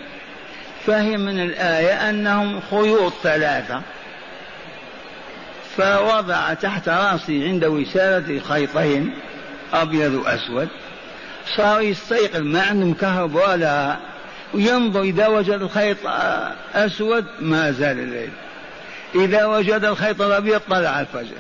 فهم 0.87 1.21
من 1.21 1.41
الآية 1.41 2.11
أنهم 2.11 2.61
خيوط 2.71 3.13
ثلاثة. 3.23 3.83
فوضع 5.77 6.55
تحت 6.55 6.89
راسه 6.89 7.45
عند 7.45 7.65
وسادة 7.65 8.41
خيطين 8.41 9.15
أبيض 9.73 10.15
وأسود. 10.15 10.69
صار 11.57 11.81
يستيقظ 11.81 12.41
ما 12.41 12.63
عنده 12.63 13.01
كهرباء. 13.01 13.51
ولا 13.51 13.97
وينظر 14.55 15.03
إذا 15.03 15.27
وجد 15.27 15.63
الخيط 15.63 15.97
أسود 16.75 17.25
ما 17.41 17.71
زال 17.71 17.99
الليل. 17.99 18.31
إذا 19.15 19.47
وجد 19.47 19.85
الخيط 19.85 20.23
الأبيض 20.23 20.61
طلع 20.71 21.01
الفجر. 21.01 21.37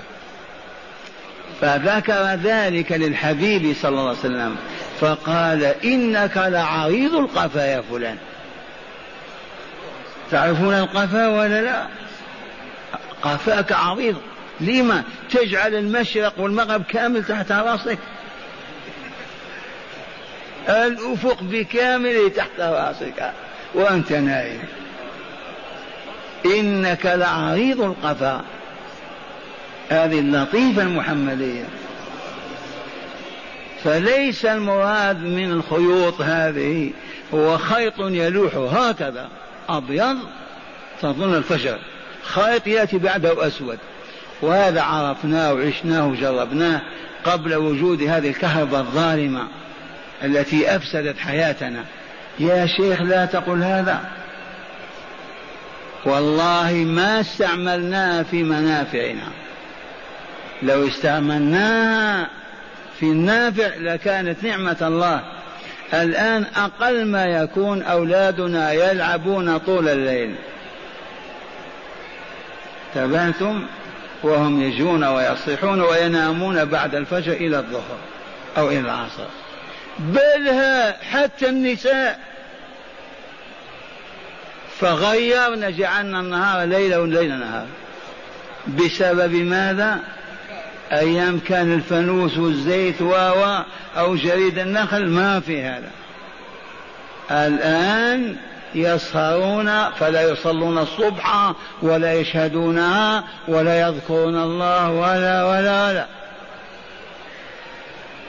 فذكر 1.60 2.38
ذلك 2.44 2.92
للحبيب 2.92 3.76
صلى 3.82 3.88
الله 3.88 4.08
عليه 4.08 4.18
وسلم 4.18 4.56
فقال 5.00 5.64
إنك 5.64 6.36
لعريض 6.36 7.14
القفا 7.14 7.60
يا 7.60 7.80
فلان. 7.90 8.16
تعرفون 10.30 10.74
القفا 10.74 11.28
ولا 11.28 11.62
لا؟ 11.62 11.86
قفاك 13.22 13.72
عريض. 13.72 14.16
لما؟ 14.60 15.02
تجعل 15.30 15.74
المشرق 15.74 16.32
والمغرب 16.38 16.82
كامل 16.82 17.24
تحت 17.24 17.52
راسك. 17.52 17.98
الأفق 20.68 21.42
بكامله 21.42 22.28
تحت 22.28 22.60
راسك. 22.60 23.32
وأنت 23.74 24.12
نائم. 24.12 24.60
إنك 26.46 27.06
لعريض 27.06 27.80
القفا. 27.80 28.44
هذه 29.88 30.18
اللطيفة 30.18 30.82
المحمدية. 30.82 31.64
فليس 33.84 34.44
المراد 34.44 35.22
من 35.22 35.50
الخيوط 35.52 36.20
هذه 36.20 36.90
هو 37.34 37.58
خيط 37.58 37.94
يلوح 37.98 38.54
هكذا 38.54 39.28
أبيض 39.68 40.16
تظن 41.02 41.34
الفجر. 41.34 41.78
خيط 42.22 42.66
يأتي 42.66 42.98
بعده 42.98 43.46
أسود. 43.46 43.78
وهذا 44.42 44.82
عرفناه 44.82 45.54
وعشناه 45.54 46.06
وجربناه 46.06 46.80
قبل 47.24 47.54
وجود 47.54 48.02
هذه 48.02 48.28
الكهرباء 48.28 48.80
الظالمة 48.80 49.48
التي 50.24 50.76
أفسدت 50.76 51.18
حياتنا. 51.18 51.84
يا 52.40 52.66
شيخ 52.66 53.02
لا 53.02 53.24
تقل 53.24 53.62
هذا. 53.62 54.00
والله 56.04 56.72
ما 56.72 57.20
استعملناها 57.20 58.22
في 58.22 58.42
منافعنا. 58.42 59.28
لو 60.62 60.88
استعملناها 60.88 62.28
في 63.00 63.06
النافع 63.06 63.70
لكانت 63.76 64.44
نعمة 64.44 64.76
الله. 64.82 65.22
الآن 65.94 66.46
أقل 66.56 67.04
ما 67.04 67.26
يكون 67.26 67.82
أولادنا 67.82 68.72
يلعبون 68.72 69.58
طول 69.58 69.88
الليل. 69.88 70.34
تبعتم 72.94 73.66
وهم 74.22 74.62
يجون 74.62 75.04
ويصيحون 75.04 75.80
وينامون 75.80 76.64
بعد 76.64 76.94
الفجر 76.94 77.32
إلى 77.32 77.58
الظهر 77.58 77.98
أو 78.58 78.68
إلى 78.68 78.80
العصر. 78.80 79.26
بل 79.98 80.54
حتى 81.12 81.48
النساء. 81.48 82.20
فغيرنا 84.80 85.70
جعلنا 85.70 86.20
النهار 86.20 86.66
ليلا 86.66 86.98
والليل 86.98 87.38
نهار. 87.38 87.66
بسبب 88.68 89.34
ماذا؟ 89.34 89.98
أيام 90.92 91.38
كان 91.38 91.72
الفانوس 91.72 92.38
والزيت 92.38 93.02
و 93.02 93.14
أو 93.96 94.16
جريد 94.16 94.58
النخل 94.58 95.08
ما 95.08 95.40
في 95.40 95.62
هذا. 95.62 95.90
الآن 97.30 98.36
يسهرون 98.74 99.90
فلا 99.90 100.30
يصلون 100.30 100.78
الصبح 100.78 101.52
ولا 101.82 102.14
يشهدونها 102.14 103.24
ولا 103.48 103.80
يذكرون 103.80 104.42
الله 104.42 104.90
ولا 104.90 105.44
ولا 105.44 105.88
ولا. 105.88 106.06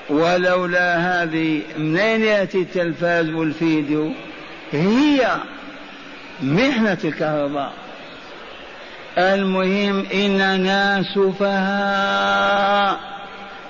ولولا 0.10 0.98
هذه 0.98 1.62
منين 1.78 2.22
يأتي 2.22 2.58
التلفاز 2.58 3.30
والفيديو؟ 3.30 4.12
هي 4.72 5.38
محنة 6.44 6.98
الكهرباء. 7.04 7.74
المهم 9.20 10.06
إننا 10.14 11.04
سفهاء. 11.16 13.00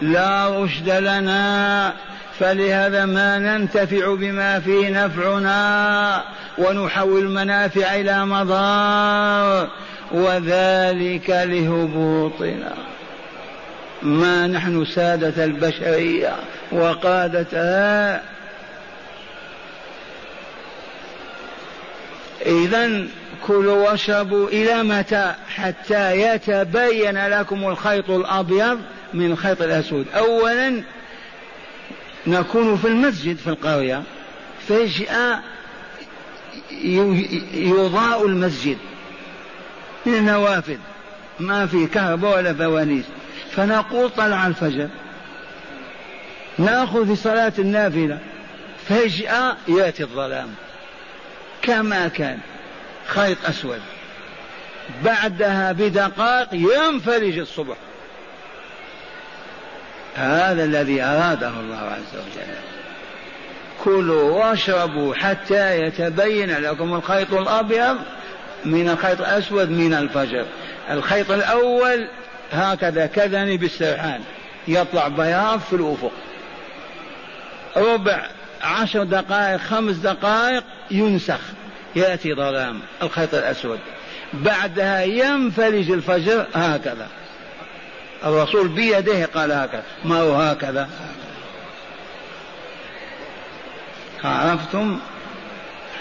لا 0.01 0.63
رشد 0.63 0.89
لنا. 0.89 1.93
فلهذا 2.39 3.05
ما 3.05 3.39
ننتفع 3.39 4.15
بما 4.15 4.59
فيه 4.59 5.05
نفعنا 5.05 6.23
ونحول 6.57 7.21
المنافع 7.21 7.95
إلى 7.95 8.25
مضار. 8.25 9.67
وذلك 10.12 11.29
لهبوطنا. 11.29 12.73
ما 14.01 14.47
نحن 14.47 14.85
سادة 14.85 15.45
البشرية 15.45 16.35
وقادتها. 16.71 18.21
إذا 22.45 23.07
كلوا 23.47 23.89
واشربوا 23.89 24.47
إلى 24.47 24.84
متى 24.84 25.34
حتى 25.56 26.21
يتبين 26.21 27.28
لكم 27.28 27.67
الخيط 27.67 28.10
الأبيض 28.10 28.80
من 29.13 29.32
الخيط 29.32 29.62
الأسود. 29.62 30.06
أولا 30.15 30.84
نكون 32.28 32.78
في 32.78 32.88
المسجد 32.88 33.38
في 33.38 33.47
القرية 33.47 34.04
فجأة 34.67 35.39
يضاء 37.54 38.25
المسجد 38.25 38.78
من 40.06 40.13
النوافذ 40.13 40.78
ما 41.39 41.65
في 41.65 41.86
كهرباء 41.86 42.38
ولا 42.38 42.54
فوانيس. 42.54 43.06
فنقول 43.52 44.10
طلع 44.10 44.47
الفجر. 44.47 44.89
نأخذ 46.58 47.08
في 47.08 47.15
صلاة 47.15 47.54
النافلة. 47.60 48.19
فجأة 48.88 49.58
يأتي 49.67 50.04
الظلام. 50.04 50.49
كما 51.62 52.08
كان. 52.08 52.39
خيط 53.09 53.45
أسود. 53.45 53.79
بعدها 55.05 55.71
بدقائق 55.71 56.47
ينفرج 56.53 57.37
الصبح. 57.37 57.75
هذا 60.15 60.63
الذي 60.63 61.01
أراده 61.01 61.49
الله 61.49 61.77
عز 61.77 62.13
وجل. 62.13 62.53
كلوا 63.83 64.31
واشربوا 64.31 65.15
حتى 65.15 65.81
يتبين 65.81 66.57
لكم 66.57 66.93
الخيط 66.93 67.33
الأبيض 67.33 67.97
من 68.65 68.89
الخيط 68.89 69.19
الأسود 69.19 69.69
من 69.69 69.93
الفجر. 69.93 70.45
الخيط 70.91 71.31
الأول 71.31 72.07
هكذا 72.51 73.05
كذني 73.05 73.57
بالسرحان. 73.57 74.21
يطلع 74.67 75.07
بياض 75.07 75.59
في 75.59 75.73
الأفق. 75.75 76.11
ربع 77.77 78.25
عشر 78.61 79.03
دقائق 79.03 79.57
خمس 79.57 79.95
دقائق 79.95 80.63
ينسخ. 80.91 81.39
يأتي 81.95 82.34
ظلام 82.34 82.80
الخيط 83.04 83.34
الأسود. 83.34 83.80
بعدها 84.34 85.04
ينفرج 85.04 85.91
الفجر 85.91 86.45
هكذا. 86.54 87.08
الرسول 88.25 88.67
بيده 88.67 89.25
قال 89.25 89.52
هكذا 89.52 89.84
ما 90.06 90.21
هو 90.21 90.34
هكذا؟ 90.34 90.89
عرفتم؟ 94.23 94.99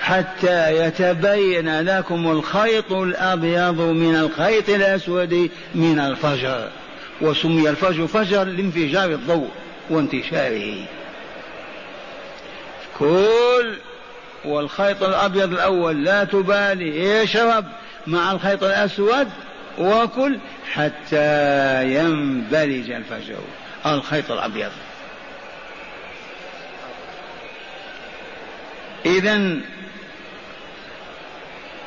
حتى 0.01 0.87
يتبين 0.87 1.81
لكم 1.81 2.31
الخيط 2.31 2.92
الأبيض 2.92 3.81
من 3.81 4.16
الخيط 4.16 4.68
الأسود 4.68 5.51
من 5.74 6.01
الفجر. 6.01 6.68
وسمي 7.20 7.70
الفجر 7.70 8.07
فجر 8.07 8.44
لانفجار 8.44 9.11
الضوء 9.11 9.51
وانتشاره. 9.90 10.74
كل 12.98 13.79
والخيط 14.48 15.02
الأبيض 15.02 15.52
الأول 15.52 16.04
لا 16.04 16.24
تبالي. 16.24 17.22
اشرب 17.22 17.64
مع 18.06 18.32
الخيط 18.32 18.64
الأسود 18.64 19.28
وكل 19.78 20.38
حتى 20.72 21.94
ينبلج 21.94 22.90
الفجر 22.90 23.38
الخيط 23.87 24.30
الأبيض. 24.30 24.70
اذا 29.06 29.56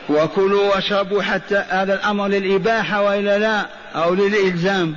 وكلوا 0.10 0.76
واشربوا 0.76 1.22
حتى 1.22 1.64
هذا 1.70 1.94
الأمر 1.94 2.28
للإباحة 2.28 3.02
وإلا 3.02 3.40
لا؟ 3.40 3.66
أو 3.96 4.14
للإلزام؟ 4.14 4.96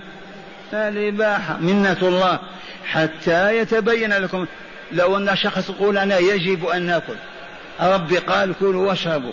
الاباحه 0.73 1.57
منة 1.57 1.99
الله. 2.03 2.39
حتى 2.87 3.59
يتبين 3.59 4.13
لكم. 4.13 4.47
لو 4.93 5.17
أن 5.17 5.37
شخص 5.37 5.71
يقول 5.71 5.99
أنا 5.99 6.19
يجب 6.19 6.67
أن 6.67 6.83
نأكل. 6.83 7.15
ربي 7.81 8.19
قال 8.19 8.55
كلوا 8.61 8.89
واشربوا. 8.89 9.33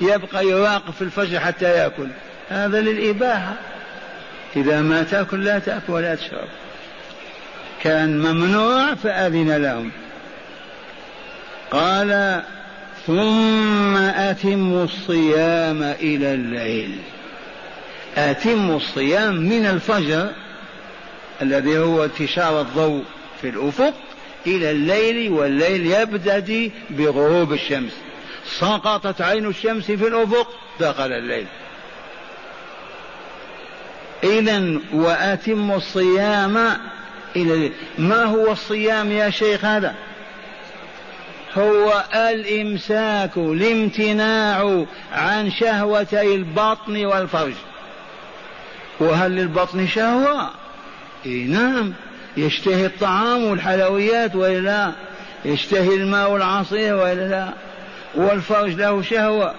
يبقى 0.00 0.46
يراقب 0.46 0.92
في 0.92 1.02
الفجر 1.02 1.40
حتى 1.40 1.64
يأكل. 1.64 2.08
هذا 2.48 2.80
للإباحة. 2.80 3.54
إذا 4.56 4.80
ما 4.80 5.02
تأكل 5.02 5.44
لا 5.44 5.58
تأكل 5.58 5.92
ولا 5.92 6.14
تشرب. 6.14 6.48
كان 7.82 8.18
ممنوع 8.18 8.94
فأذن 8.94 9.56
لهم. 9.56 9.90
قال 11.70 12.42
ثم 13.06 13.96
أتموا 13.96 14.84
الصيام 14.84 15.82
إلى 15.82 16.34
الليل. 16.34 16.98
أتموا 18.16 18.76
الصيام 18.76 19.36
من 19.36 19.66
الفجر 19.66 20.30
الذي 21.42 21.78
هو 21.78 22.04
انتشار 22.04 22.60
الضوء 22.60 23.04
في 23.40 23.48
الأفق 23.48 23.94
إلى 24.46 24.70
الليل 24.70 25.32
والليل 25.32 25.86
يبتدي 25.86 26.72
بغروب 26.90 27.52
الشمس. 27.52 27.92
سقطت 28.58 29.20
عين 29.20 29.46
الشمس 29.46 29.84
في 29.84 30.08
الأفق 30.08 30.48
دخل 30.80 31.12
الليل. 31.12 31.46
إذا 34.24 34.78
وأتموا 34.92 35.76
الصيام 35.76 36.76
إلى 37.36 37.70
ما 37.98 38.24
هو 38.24 38.52
الصيام 38.52 39.12
يا 39.12 39.30
شيخ 39.30 39.64
هذا؟ 39.64 39.94
هو 41.58 42.04
الإمساك 42.14 43.36
الامتناع 43.36 44.84
عن 45.12 45.50
شهوتي 45.50 46.34
البطن 46.34 47.04
والفرج. 47.04 47.54
وهل 49.00 49.30
للبطن 49.30 49.86
شهوة؟ 49.86 50.50
إيه 51.26 51.46
نعم. 51.46 51.92
يشتهي 52.36 52.86
الطعام 52.86 53.44
والحلويات 53.44 54.36
ولا 54.36 54.60
لا؟ 54.60 54.92
يشتهي 55.44 55.94
الماء 55.94 56.30
والعصير 56.30 56.94
ولا 56.94 57.28
لا؟ 57.28 57.48
والفرج 58.14 58.70
له 58.70 59.02
شهوة. 59.02 59.54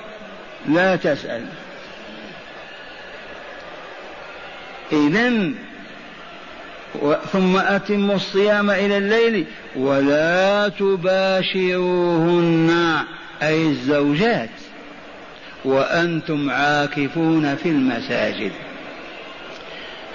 لا 0.70 0.96
تسأل. 0.96 1.46
إذا 4.92 5.52
ثم 7.34 7.58
أتموا 7.58 8.16
الصيام 8.16 8.72
إلى 8.72 8.98
الليل 8.98 9.46
ولا 9.76 10.70
تباشروهن. 10.70 12.72
أي 13.42 13.68
الزوجات. 13.68 14.50
وأنتم 15.66 16.50
عاكفون 16.50 17.56
في 17.56 17.70
المساجد. 17.70 18.52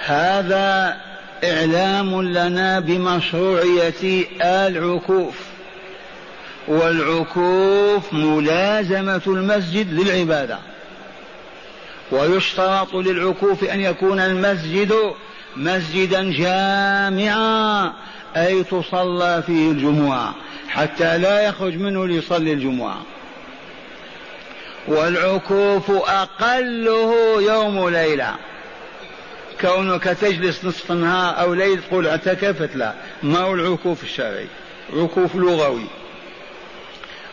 هذا 0.07 0.97
إعلام 1.44 2.22
لنا 2.22 2.81
بمشروعية 2.81 4.25
العكوف. 4.42 5.35
والعكوف 6.68 8.12
ملازمة 8.12 9.22
المسجد 9.27 9.92
للعبادة. 9.92 10.59
ويشترط 12.12 12.94
للعكوف 12.94 13.64
أن 13.64 13.81
يكون 13.81 14.20
المسجد 14.20 14.94
مسجدا 15.57 16.33
جامعا 16.33 17.92
أي 18.37 18.64
تصلى 18.64 19.42
فيه 19.46 19.70
الجمعة 19.70 20.35
حتى 20.68 21.18
لا 21.18 21.40
يخرج 21.40 21.77
منه 21.77 22.07
ليصلي 22.07 22.53
الجمعة. 22.53 23.03
والعكوف 24.88 25.90
أقله 25.90 27.14
يوم 27.42 27.88
ليلة 27.88 28.35
كونك 29.61 30.05
تجلس 30.05 30.64
نصف 30.64 30.92
النهار 30.92 31.40
أو 31.40 31.55
ليل 31.55 31.83
تقول 31.83 32.07
اعتكفت 32.07 32.77
لا. 32.77 32.95
ما 33.23 33.38
هو 33.38 33.55
العكوف 33.55 34.03
الشرعي؟ 34.03 34.47
عكوف 34.92 35.37
لغوي. 35.37 35.87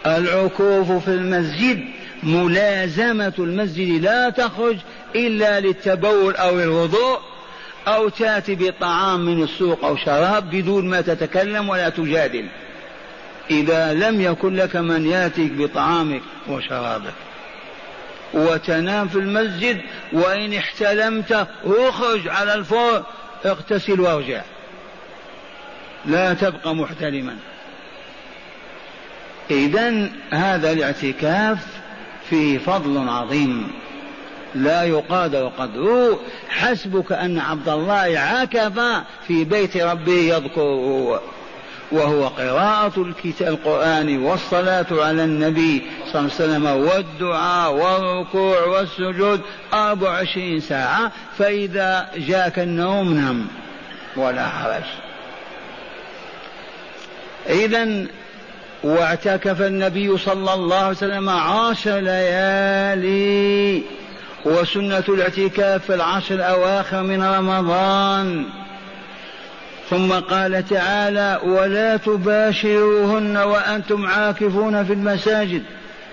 العكوف 0.06 0.92
في 0.92 1.08
المسجد 1.08 1.86
ملازمة 2.24 3.34
المسجد 3.40 4.02
لا 4.02 4.30
تخرج 4.30 4.78
إلا 5.16 5.60
للتبول 5.60 6.36
أو 6.36 6.60
الوضوء 6.60 7.20
أو 7.88 8.10
تأتي 8.10 8.56
بطعام 8.56 9.26
من 9.26 9.44
السوق 9.44 9.86
أو 9.86 9.98
شراب 9.98 10.50
بدون 10.50 10.90
ما 10.90 11.02
تتكلم 11.02 11.70
ولا 11.70 11.90
تجادل. 11.90 12.48
إذا 13.52 13.94
لم 13.94 14.22
يكن 14.22 14.56
لك 14.56 14.76
من 14.76 15.06
يأتيك 15.06 15.52
بطعامك 15.52 16.22
وشرابك. 16.50 17.14
وتنام 18.34 19.08
في 19.08 19.16
المسجد 19.16 19.82
وإن 20.14 20.54
احتلمت 20.54 21.48
اخرج 21.66 22.28
على 22.28 22.54
الفور 22.54 23.04
اغتسل 23.46 24.02
وارجع. 24.02 24.42
لا 26.06 26.34
تبقى 26.34 26.76
محتلما. 26.76 27.36
إذا 29.52 30.10
هذا 30.32 30.72
الاعتكاف 30.72 31.58
فيه 32.30 32.58
فضل 32.58 33.10
عظيم. 33.10 33.72
لا 34.56 34.84
يقادر 34.84 35.48
قدره. 35.48 36.20
حسبك 36.50 37.12
أن 37.12 37.40
عبد 37.40 37.70
الله 37.70 38.20
عكف 38.20 38.80
في 39.28 39.44
بيت 39.44 39.78
ربه 39.78 40.14
يذكره 40.14 41.22
وهو 41.94 42.28
قراءة 42.28 43.14
القرآن 43.42 44.24
والصلاة 44.24 44.86
على 44.92 45.24
النبي 45.24 45.82
صلى 46.12 46.22
الله 46.22 46.32
عليه 46.40 46.44
وسلم 46.44 46.66
والدعاء 46.66 47.74
والركوع 47.74 48.64
والسجود 48.66 49.42
أربع 49.74 50.10
وعشرين 50.10 50.60
ساعة 50.60 51.12
فإذا 51.38 52.10
جاك 52.18 52.60
النوم 52.60 53.14
نم 53.14 53.48
ولا 54.16 54.48
حرج. 54.48 54.84
إذا 57.50 58.06
واعتكف 58.84 59.62
النبي 59.62 60.18
صلى 60.18 60.54
الله 60.54 60.78
عليه 60.78 60.98
وسلم 60.98 61.30
عشر 61.30 62.00
ليالي 62.00 63.84
وسنة 64.46 65.04
الاعتكاف 65.10 65.86
في 65.86 65.96
العشر 65.96 66.36
الأواخر 66.36 67.04
من 67.04 67.24
رمضان. 67.24 68.46
ثم 69.94 70.14
قال 70.14 70.68
تعالى 70.68 71.40
ولا 71.44 71.98
تباشروهن 71.98 73.38
وأنتم 73.38 74.06
عاكفون 74.08 74.84
في 74.84 74.94
المساجد. 74.94 75.64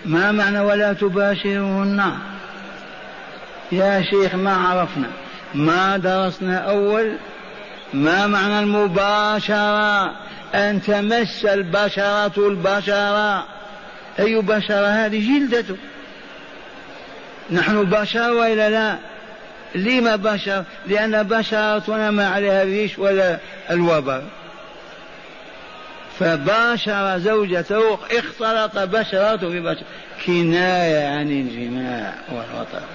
ما 0.04 0.32
معنى 0.32 0.60
ولا 0.60 0.92
تباشروهن؟ 0.92 2.12
يا 3.72 4.02
شيخ 4.02 4.34
ما 4.34 4.54
عرفنا. 4.56 5.06
ما 5.54 5.96
درسنا 5.96 6.58
أول؟ 6.58 7.12
ما 7.94 8.26
معنى 8.26 8.60
المباشرة؟ 8.60 10.12
أن 10.54 10.82
تمس 10.82 11.44
البشرة 11.44 12.48
البشرة. 12.48 13.44
أي 14.18 14.40
بشرة 14.40 14.86
هذه؟ 14.86 15.38
جلدته. 15.38 15.76
نحن 17.50 17.84
بشر 17.84 18.32
وإلا 18.32 18.70
لا؟ 18.70 18.96
لما 19.74 20.16
بشر 20.16 20.64
لأن 20.86 21.22
بشرتنا 21.22 22.10
ما 22.10 22.28
عليها 22.28 22.62
الريش 22.62 22.98
ولا 22.98 23.38
الوبر. 23.70 24.22
فباشر 26.18 27.18
زوجته 27.18 27.98
اختلط 28.18 28.78
بشرته 28.78 29.48
ببشر 29.48 29.82
كناية 30.26 31.08
عن 31.08 31.30
الجماع 31.30 32.14
والوطن. 32.28 32.86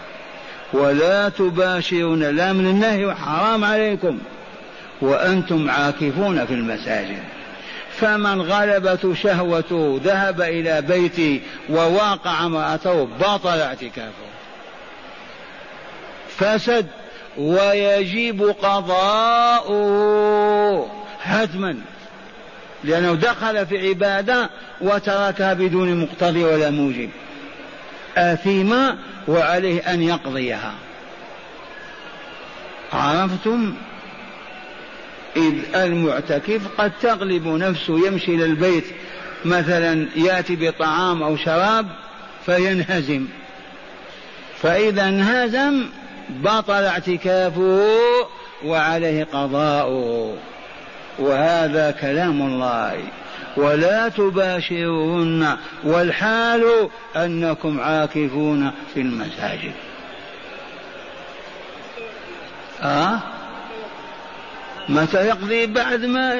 ولا 0.73 1.29
تباشرون 1.29 2.23
لا 2.23 2.53
من 2.53 2.65
النهي 2.65 3.15
حرام 3.15 3.63
عليكم. 3.63 4.19
وأنتم 5.01 5.69
عاكفون 5.69 6.45
في 6.45 6.53
المساجد. 6.53 7.19
فمن 7.99 8.41
غلبته 8.41 9.13
شهوته 9.13 10.01
ذهب 10.03 10.41
إلى 10.41 10.81
بيته 10.81 11.41
وواقع 11.69 12.45
امرأته 12.45 13.05
بطل 13.19 13.59
اعتكافه. 13.59 14.35
فسد 16.38 16.88
ويجب 17.38 18.56
قضاؤه 18.62 19.76
حتما 21.21 21.78
لأنه 22.84 23.13
دخل 23.13 23.65
في 23.65 23.89
عبادة 23.89 24.50
وتركها 24.82 25.54
بدون 25.54 26.02
مقتضي 26.02 26.43
ولا 26.43 26.69
موجب 26.69 27.10
آثم 28.17 28.76
وعليه 29.28 29.93
أن 29.93 30.02
يقضيها. 30.04 30.74
عرفتم؟ 32.93 33.74
إذ 35.36 35.54
المعتكف 35.76 36.62
قد 36.78 36.91
تغلب 37.02 37.48
نفسه 37.48 38.08
يمشي 38.08 38.36
إلى 38.36 38.45
البيت 38.45 38.86
مثلا 39.45 40.08
يأتي 40.15 40.56
بطعام 40.56 41.24
أو 41.24 41.38
شراب 41.38 41.88
فينهزم. 42.45 43.28
فإذا 44.62 45.08
انهزم 45.08 45.86
بطل 46.29 46.83
اعتكافه 46.83 47.85
وعليه 48.65 49.23
قضاؤه 49.23 50.38
وهذا 51.19 51.91
كلام 51.91 52.41
الله. 52.41 53.03
ولا 53.57 54.09
تباشرون. 54.09 55.57
والحال 55.83 56.89
أنكم 57.15 57.79
عاكفون 57.79 58.71
في 58.93 59.01
المساجد. 59.01 59.73
أه؟ 62.81 63.19
متى 64.89 65.27
يقضي 65.27 65.65
بعد 65.65 66.05
ما 66.05 66.39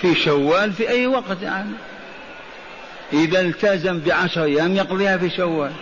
في 0.00 0.14
شوال 0.14 0.72
في 0.72 0.88
أي 0.88 1.06
وقت 1.06 1.42
يعني؟ 1.42 1.70
إذا 3.12 3.40
التزم 3.40 4.00
بعشر 4.00 4.44
أيام 4.44 4.76
يقضيها 4.76 5.16
في 5.16 5.30
شوال. 5.30 5.72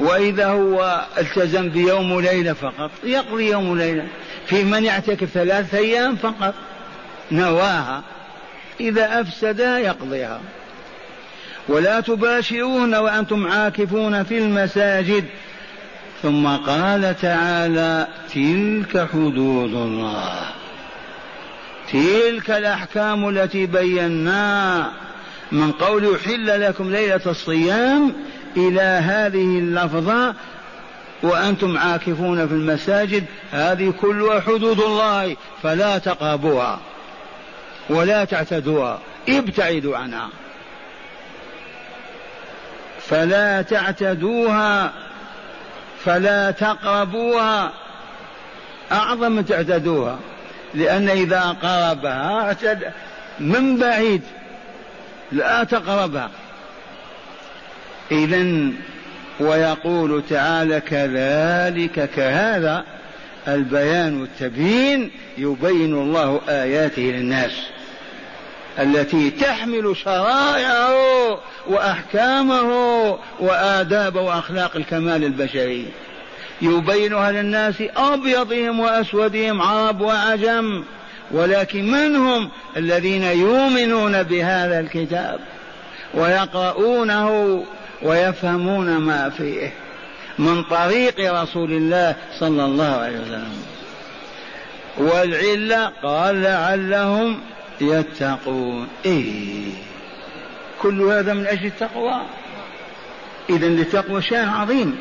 وإذا 0.00 0.46
هو 0.46 1.06
التزم 1.18 1.68
بيوم 1.68 2.12
وليلة 2.12 2.52
فقط 2.52 2.90
يقضي 3.04 3.50
يوم 3.50 3.68
وليلة. 3.68 4.06
في 4.46 4.64
من 4.64 4.84
يعتكف 4.84 5.28
ثلاثة 5.28 5.78
أيام 5.78 6.16
فقط 6.16 6.54
نواها. 7.30 8.02
إذا 8.80 9.20
أفسدها 9.20 9.78
يقضيها. 9.78 10.40
ولا 11.68 12.00
تباشرون 12.00 12.94
وأنتم 12.94 13.46
عاكفون 13.46 14.22
في 14.22 14.38
المساجد. 14.38 15.24
ثم 16.22 16.46
قال 16.46 17.16
تعالى 17.20 18.06
تلك 18.34 19.08
حدود 19.12 19.72
الله. 19.74 20.58
تلك 21.92 22.50
الأحكام 22.50 23.28
التي 23.28 23.66
بيناها 23.66 24.92
من 25.52 25.72
قول 25.72 26.14
يحل 26.14 26.60
لكم 26.60 26.90
ليلة 26.90 27.20
الصيام 27.26 28.12
إلى 28.56 28.80
هذه 28.80 29.58
اللفظة 29.58 30.34
وأنتم 31.22 31.78
عاكفون 31.78 32.48
في 32.48 32.54
المساجد 32.54 33.24
هذه 33.52 33.92
كلها 34.00 34.40
حدود 34.40 34.80
الله 34.80 35.36
فلا 35.62 35.98
تقربوها 35.98 36.78
ولا 37.90 38.24
تعتدوها 38.24 38.98
ابتعدوا 39.28 39.96
عنها. 39.96 40.28
فلا 43.00 43.62
تعتدوها 43.62 44.92
فلا 46.04 46.50
تقربوها 46.50 47.72
أعظم 48.92 49.32
من 49.32 49.46
تعتدوها 49.46 50.18
لأن 50.74 51.08
إذا 51.08 51.56
قربها 51.62 52.56
من 53.40 53.76
بعيد 53.78 54.22
لا 55.32 55.64
تقربها. 55.64 56.30
إذا 58.12 58.72
ويقول 59.40 60.22
تعالى 60.30 60.80
كذلك 60.80 62.10
كهذا 62.16 62.84
البيان 63.48 64.20
والتبيين 64.20 65.10
يبين 65.38 65.94
الله 65.94 66.40
آياته 66.48 67.02
للناس 67.02 67.52
التي 68.78 69.30
تحمل 69.30 69.96
شرائعه 69.96 71.38
وأحكامه 71.66 72.72
وآداب 73.40 74.16
وأخلاق 74.16 74.76
الكمال 74.76 75.24
البشري. 75.24 75.86
يبينها 76.62 77.32
للناس 77.32 77.74
أبيضهم 77.96 78.80
وأسودهم 78.80 79.62
عرب 79.62 80.00
وعجم. 80.00 80.84
ولكن 81.30 81.90
من 81.90 82.16
هم 82.16 82.50
الذين 82.76 83.22
يؤمنون 83.22 84.22
بهذا 84.22 84.80
الكتاب؟ 84.80 85.40
ويقرؤونه 86.14 87.64
ويفهمون 88.02 88.96
ما 88.96 89.30
فيه 89.30 89.72
من 90.38 90.62
طريق 90.62 91.42
رسول 91.42 91.72
الله 91.72 92.16
صلى 92.40 92.64
الله 92.64 92.96
عليه 92.96 93.20
وسلم. 93.20 93.62
والعلة 94.98 95.92
قال 96.02 96.42
لعلهم 96.42 97.40
يتقون. 97.80 98.88
إيه. 99.04 99.72
كل 100.82 101.00
هذا 101.02 101.34
من 101.34 101.46
أجل 101.46 101.66
التقوى. 101.66 102.20
إذا 103.50 103.66
للتقوى 103.66 104.22
شأن 104.22 104.48
عظيم. 104.48 104.98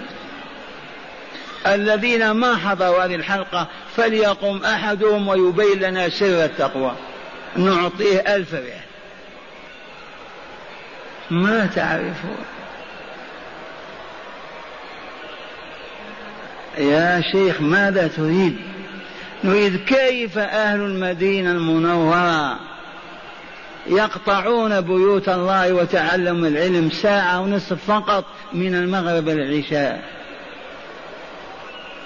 الذين 1.68 2.32
ما 2.32 2.56
حضروا 2.56 3.06
هذه 3.06 3.16
الحلقة 3.16 3.68
فليقم 3.96 4.66
أحدهم 4.66 5.28
ويبين 5.28 5.80
لنا 5.80 6.10
سر 6.10 6.46
التقوى. 6.46 6.92
نعطيه 7.56 8.20
ألف 8.20 8.54
ريال. 8.54 8.88
ما 11.32 11.70
تعرفون. 11.76 12.46
يا 16.78 17.22
شيخ 17.32 17.62
ماذا 17.62 18.08
تريد؟ 18.08 18.58
نريد 19.44 19.76
كيف 19.76 20.38
أهل 20.38 20.80
المدينة 20.80 21.52
المنورة 21.52 22.60
يقطعون 23.88 24.82
بيوت 24.82 25.30
الله 25.30 25.74
وتعلم 25.74 26.46
العلم 26.46 26.90
ساعة 26.90 27.42
ونصف 27.42 27.92
فقط 27.92 28.26
من 28.54 28.76
المغرب 28.76 29.30
إلى 29.30 29.44
العشاء؟ 29.44 30.04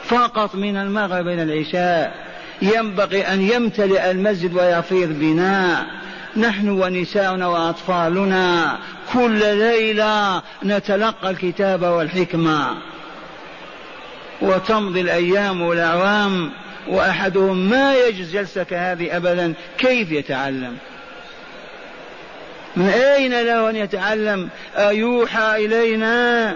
فقط 0.04 0.56
من 0.56 0.78
المغرب 0.78 1.28
إلى 1.28 1.44
العشاء. 1.44 2.16
ينبغي 2.62 3.22
أن 3.22 3.42
يمتلئ 3.42 4.12
المسجد 4.12 4.54
ويفيض 4.54 5.10
بناء. 5.10 5.86
نحن 6.38 6.70
ونساؤنا 6.70 7.48
وأطفالنا 7.48 8.78
كل 9.14 9.40
ليلة 9.58 10.42
نتلقى 10.64 11.30
الكتاب 11.30 11.82
والحكمة. 11.82 12.91
وتمضي 14.42 15.02
الأيام 15.02 15.62
والأعوام 15.62 16.52
وأحدهم 16.88 17.70
ما 17.70 17.96
يجلس 17.96 18.32
جلسة 18.32 18.64
كهذه 18.64 19.18
أبدا 19.18 19.54
كيف 19.78 20.12
يتعلم؟ 20.12 20.78
من 22.76 22.90
أين 22.90 23.42
له 23.42 23.70
أن 23.70 23.76
يتعلم؟ 23.76 24.50
أيوحى 24.78 25.66
إلينا. 25.66 26.56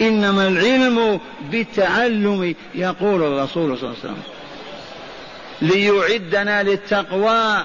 إنما 0.00 0.48
العلم 0.48 1.20
بالتعلم 1.50 2.54
يقول 2.74 3.22
الرسول 3.22 3.78
صلى 3.78 3.90
الله 3.90 3.96
عليه 4.04 4.12
وسلم. 4.12 4.22
ليعدنا 5.62 6.62
للتقوى. 6.62 7.64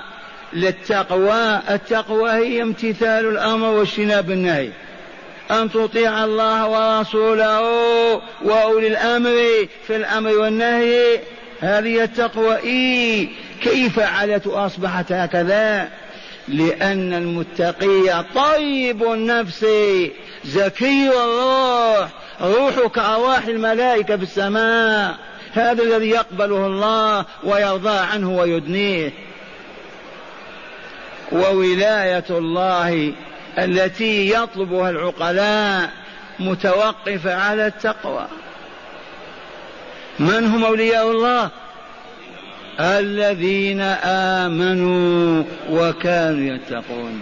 للتقوى. 0.54 1.62
التقوى 1.69 2.32
هي 2.32 2.62
امتثال 2.62 3.28
الأمر 3.28 3.67
واجتناب 3.67 4.32
النهي 4.32 4.69
أن 5.51 5.71
تطيع 5.71 6.23
الله 6.23 6.67
ورسوله 6.67 7.62
وأولي 8.41 8.88
الأمر 8.88 9.67
في 9.88 9.95
الأمر 9.95 10.38
والنهي. 10.38 11.19
هذه 11.60 12.03
التقوى 12.03 12.58
إيه؟ 12.58 13.27
كيف 13.62 13.99
علت 13.99 14.47
أصبحت 14.47 15.12
هكذا؟ 15.12 15.89
لأن 16.47 17.13
المتقي 17.13 18.25
طيب 18.36 19.03
النفس 19.03 19.65
زكي 20.45 21.10
الروح. 21.10 22.10
روح 22.41 22.88
كأرواح 22.88 23.45
الملائكة 23.45 24.17
في 24.17 24.23
السماء. 24.23 25.15
هذا 25.53 25.84
الذي 25.84 26.10
يقبله 26.10 26.65
الله 26.65 27.25
ويرضى 27.43 27.97
عنه 28.13 28.38
ويدنيه. 28.38 29.13
وولاية 31.32 32.25
الله 32.29 33.13
التي 33.58 34.34
يطلبها 34.34 34.89
العقلاء 34.89 35.89
متوقفة 36.39 37.36
على 37.36 37.68
التقوى. 37.68 38.28
من 40.20 40.46
هم 40.46 40.63
أولياء 40.66 41.12
الله؟ 41.12 41.50
الذين 42.80 43.82
آمنوا 44.42 45.44
وكانوا 45.70 46.56
يتقون. 46.56 47.22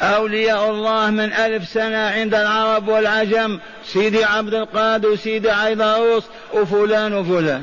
أولياء 0.00 0.70
الله 0.70 1.10
من 1.10 1.32
ألف 1.32 1.68
سنة 1.68 1.98
عند 1.98 2.34
العرب 2.34 2.88
والعجم 2.88 3.58
سيدي 3.84 4.24
عبد 4.24 4.54
القادر 4.54 5.16
سيدي 5.16 5.50
عيضاروس 5.50 6.24
وفلان 6.52 7.14
وفلان. 7.14 7.62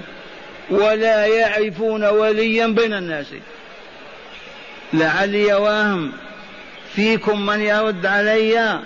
ولا 0.69 1.25
يعرفون 1.25 2.05
وليا 2.05 2.67
بين 2.67 2.93
الناس. 2.93 3.25
لعلي 4.93 5.53
واهم 5.53 6.11
فيكم 6.95 7.45
من 7.45 7.61
يرد 7.61 8.05
علي 8.05 8.79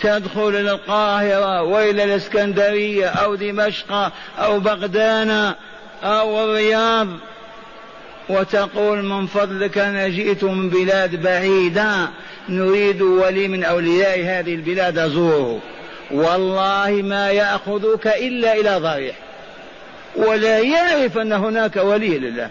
تدخل 0.00 0.48
إلى 0.48 0.70
القاهرة 0.70 1.62
وإلى 1.62 2.04
الإسكندرية 2.04 3.06
أو 3.06 3.34
دمشق 3.34 4.12
أو 4.38 4.60
بغداد 4.60 5.54
أو 6.04 6.44
الرياض 6.44 7.08
وتقول 8.28 9.02
من 9.02 9.26
فضلك 9.26 9.78
أنا 9.78 10.08
جئت 10.08 10.44
من 10.44 10.70
بلاد 10.70 11.22
بعيدة 11.22 12.08
نريد 12.48 13.02
ولي 13.02 13.48
من 13.48 13.64
أولياء 13.64 14.20
هذه 14.20 14.54
البلاد 14.54 14.98
أزوره. 14.98 15.60
والله 16.10 16.90
ما 16.90 17.30
يأخذك 17.30 18.06
إلا 18.06 18.54
إلى 18.54 18.76
ضريح. 18.76 19.16
ولا 20.16 20.58
يعرف 20.58 21.18
أن 21.18 21.32
هناك 21.32 21.76
ولي 21.76 22.18
لله. 22.18 22.50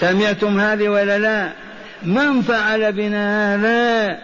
سمعتم 0.00 0.60
هذه 0.60 0.88
ولا 0.88 1.18
لا؟ 1.18 1.52
من 2.02 2.42
فعل 2.42 2.92
بنا 2.92 3.54
هذا؟ 3.54 4.18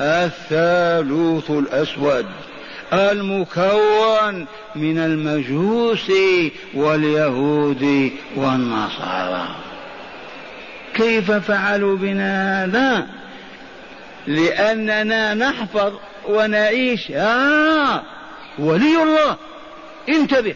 الثالوث 0.00 1.50
الأسود 1.50 2.26
المكون 2.92 4.46
من 4.74 4.98
المجوس 4.98 6.12
واليهود 6.74 8.12
والنصارى. 8.36 9.48
كيف 10.94 11.30
فعلوا 11.30 11.96
بنا 11.96 12.64
هذا؟ 12.64 13.06
لأننا 14.26 15.34
نحفظ 15.34 15.92
ونعيش. 16.28 17.10
آه 17.10 18.02
ولي 18.58 19.02
الله 19.02 19.36
انتبه. 20.08 20.54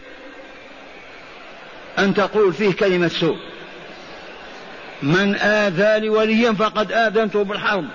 أن 1.99 2.13
تقول 2.13 2.53
فيه 2.53 2.71
كلمة 2.71 3.07
سوء. 3.07 3.37
من 5.03 5.35
آذى 5.35 6.07
لوليا 6.07 6.51
فقد 6.53 6.91
آذنته 6.91 7.43
بالحرب. 7.43 7.85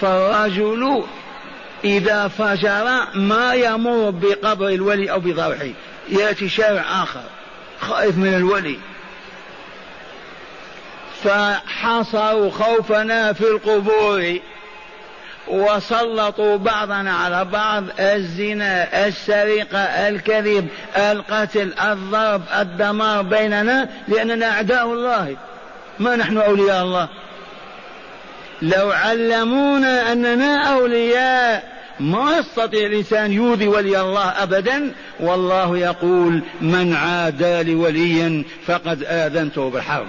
فالرجل 0.00 1.04
إذا 1.84 2.28
فجر 2.28 3.06
ما 3.14 3.54
يمر 3.54 4.10
بقبر 4.10 4.68
الولي 4.68 5.10
أو 5.10 5.20
بضرحه. 5.20 5.68
يأتي 6.08 6.48
شارع 6.48 7.02
آخر 7.02 7.22
خائف 7.80 8.16
من 8.16 8.34
الولي. 8.34 8.78
فحصروا 11.24 12.50
خوفنا 12.50 13.32
في 13.32 13.44
القبور. 13.44 14.38
وسلطوا 15.48 16.56
بعضنا 16.56 17.12
على 17.12 17.44
بعض 17.44 17.84
الزنا 18.00 19.06
السرقة 19.06 19.78
الكذب 19.78 20.68
القتل 20.96 21.74
الضرب 21.82 22.42
الدمار 22.60 23.22
بيننا 23.22 23.88
لأننا 24.08 24.50
أعداء 24.50 24.92
الله. 24.92 25.36
ما 26.00 26.16
نحن 26.16 26.36
أولياء 26.38 26.82
الله. 26.82 27.08
لو 28.62 28.90
علمونا 28.90 30.12
أننا 30.12 30.74
أولياء 30.74 31.80
ما 32.00 32.38
يستطيع 32.38 32.86
الإنسان 32.86 33.32
يؤذي 33.32 33.68
ولي 33.68 34.00
الله 34.00 34.28
أبدا. 34.28 34.94
والله 35.20 35.78
يقول 35.78 36.42
من 36.60 36.94
عادى 36.94 37.62
لوليا 37.62 38.44
فقد 38.66 39.04
آذنته 39.04 39.70
بالحرب. 39.70 40.06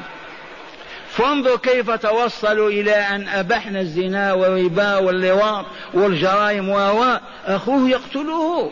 فانظر 1.10 1.58
كيف 1.58 1.92
توصلوا 1.92 2.70
إلى 2.70 2.96
أن 2.96 3.28
أبحنا 3.28 3.80
الزنا 3.80 4.34
والربا 4.34 4.98
واللواط 4.98 5.66
والجرائم 5.94 6.70
و 6.70 7.20
أخوه 7.46 7.90
يقتله 7.90 8.72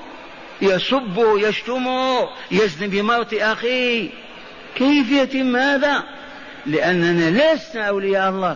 يسبه 0.62 1.48
يشتمه 1.48 2.30
يزني 2.52 2.88
بمرة 2.88 3.28
أخيه. 3.34 4.10
كيف 4.76 5.12
يتم 5.12 5.56
هذا؟ 5.56 6.04
لأننا 6.66 7.54
لسنا 7.54 7.88
أولياء 7.88 8.30
الله. 8.30 8.56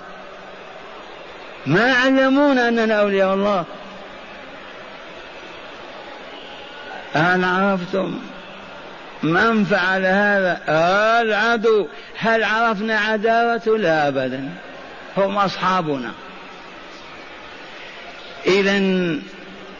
ما 1.66 1.94
علمونا 1.94 2.68
أننا 2.68 2.94
أولياء 2.94 3.34
الله. 3.34 3.66
هل 7.14 7.44
عرفتم 7.44 8.20
من 9.24 9.66
فعل 9.66 10.06
هذا؟ 10.06 10.62
العدو 11.22 11.88
هل 12.20 12.44
عرفنا 12.44 13.00
عداوته؟ 13.00 13.78
لا 13.78 14.08
أبدا. 14.08 14.50
هم 15.18 15.38
أصحابنا. 15.38 16.12
إذا 18.46 18.78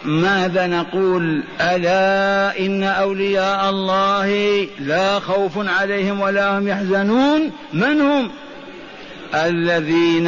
ماذا 0.06 0.68
نقول؟ 0.68 1.44
ألا 1.62 2.60
إن 2.60 2.84
أولياء 2.84 3.70
الله 3.70 4.68
لا 4.80 5.20
خوف 5.20 5.52
عليهم 5.58 6.22
ولا 6.22 6.58
هم 6.58 6.68
يحزنون. 6.68 7.52
من 7.74 8.02
هم؟ 8.02 8.32
الذين 9.34 10.28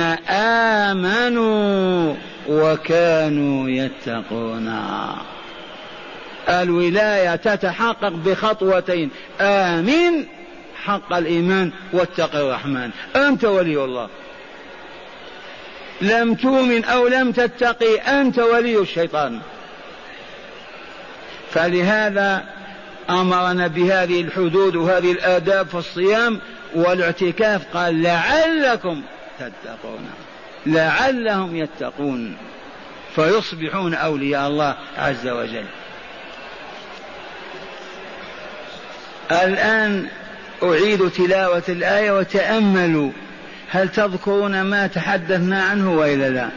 آمنوا 0.90 2.14
وكانوا 2.50 3.70
يتقون. 3.70 4.74
الولاية 6.50 7.36
تتحقق 7.36 8.14
بخطوتين. 8.26 9.10
آمن 9.42 10.26
حق 10.84 11.14
الإيمان 11.14 11.72
واتق 11.94 12.36
الرحمن. 12.36 12.90
أنت 13.16 13.46
ولي 13.46 13.84
الله. 13.84 14.10
لم 16.02 16.36
تؤمن 16.36 16.84
أو 16.84 17.08
لم 17.08 17.32
تتقي 17.32 17.96
أنت 17.96 18.40
ولي 18.40 18.80
الشيطان. 18.80 19.40
فلهذا 21.56 22.44
أمرنا 23.10 23.68
بهذه 23.68 24.22
الحدود 24.22 24.76
وهذه 24.76 25.12
الآداب 25.12 25.68
في 25.68 25.76
الصيام 25.76 26.40
والاعتكاف. 26.76 27.62
قال 27.74 28.02
لعلكم 28.02 29.02
تتقون 29.40 30.10
لعلهم 30.66 31.56
يتقون 31.56 32.38
فيصبحون 33.16 33.94
أولياء 33.94 34.48
الله 34.48 34.76
عز 34.98 35.28
وجل. 35.28 35.66
الآن 39.32 40.08
أعيد 40.64 41.10
تلاوة 41.10 41.64
الآية 41.70 42.12
وتأملوا 42.12 43.12
هل 43.70 43.90
تذكرون 43.90 44.62
ما 44.62 44.88
تحدثنا 44.88 45.64
عنه 45.64 45.94
وإلا 45.94 46.30
لا؟ 46.30 46.50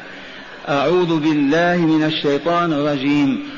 أعوذ 0.68 1.20
بالله 1.20 1.76
من 1.76 2.05
الشيطان 2.05 2.72
الرجيم. 2.72 3.57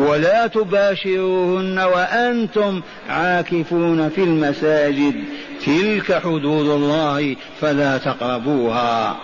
ولا 0.00 0.46
تباشروهن 0.46 1.78
وأنتم 1.78 2.82
عاكفون 3.08 4.08
في 4.08 4.24
المساجد. 4.24 5.14
تلك 5.66 6.22
حدود 6.24 6.66
الله 6.66 7.36
فلا 7.60 7.98
تقربوها. 7.98 9.16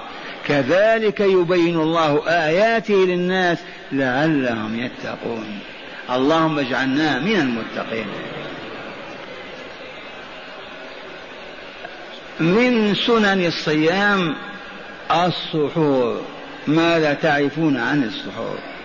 كذلك 0.47 1.21
يبين 1.21 1.77
الله 1.81 2.29
آياته 2.29 2.95
للناس 2.95 3.59
لعلهم 3.93 4.81
يتقون. 4.81 5.59
اللهم 6.11 6.59
اجعلنا 6.59 7.19
من 7.19 7.37
المتقين. 7.37 8.07
من 12.41 12.95
سنن 12.95 13.47
الصيام 13.47 14.35
السحور. 15.11 16.23
ماذا 16.67 17.15
تعرفون 17.15 17.77
عن 17.77 18.03
السحور؟ 18.03 18.76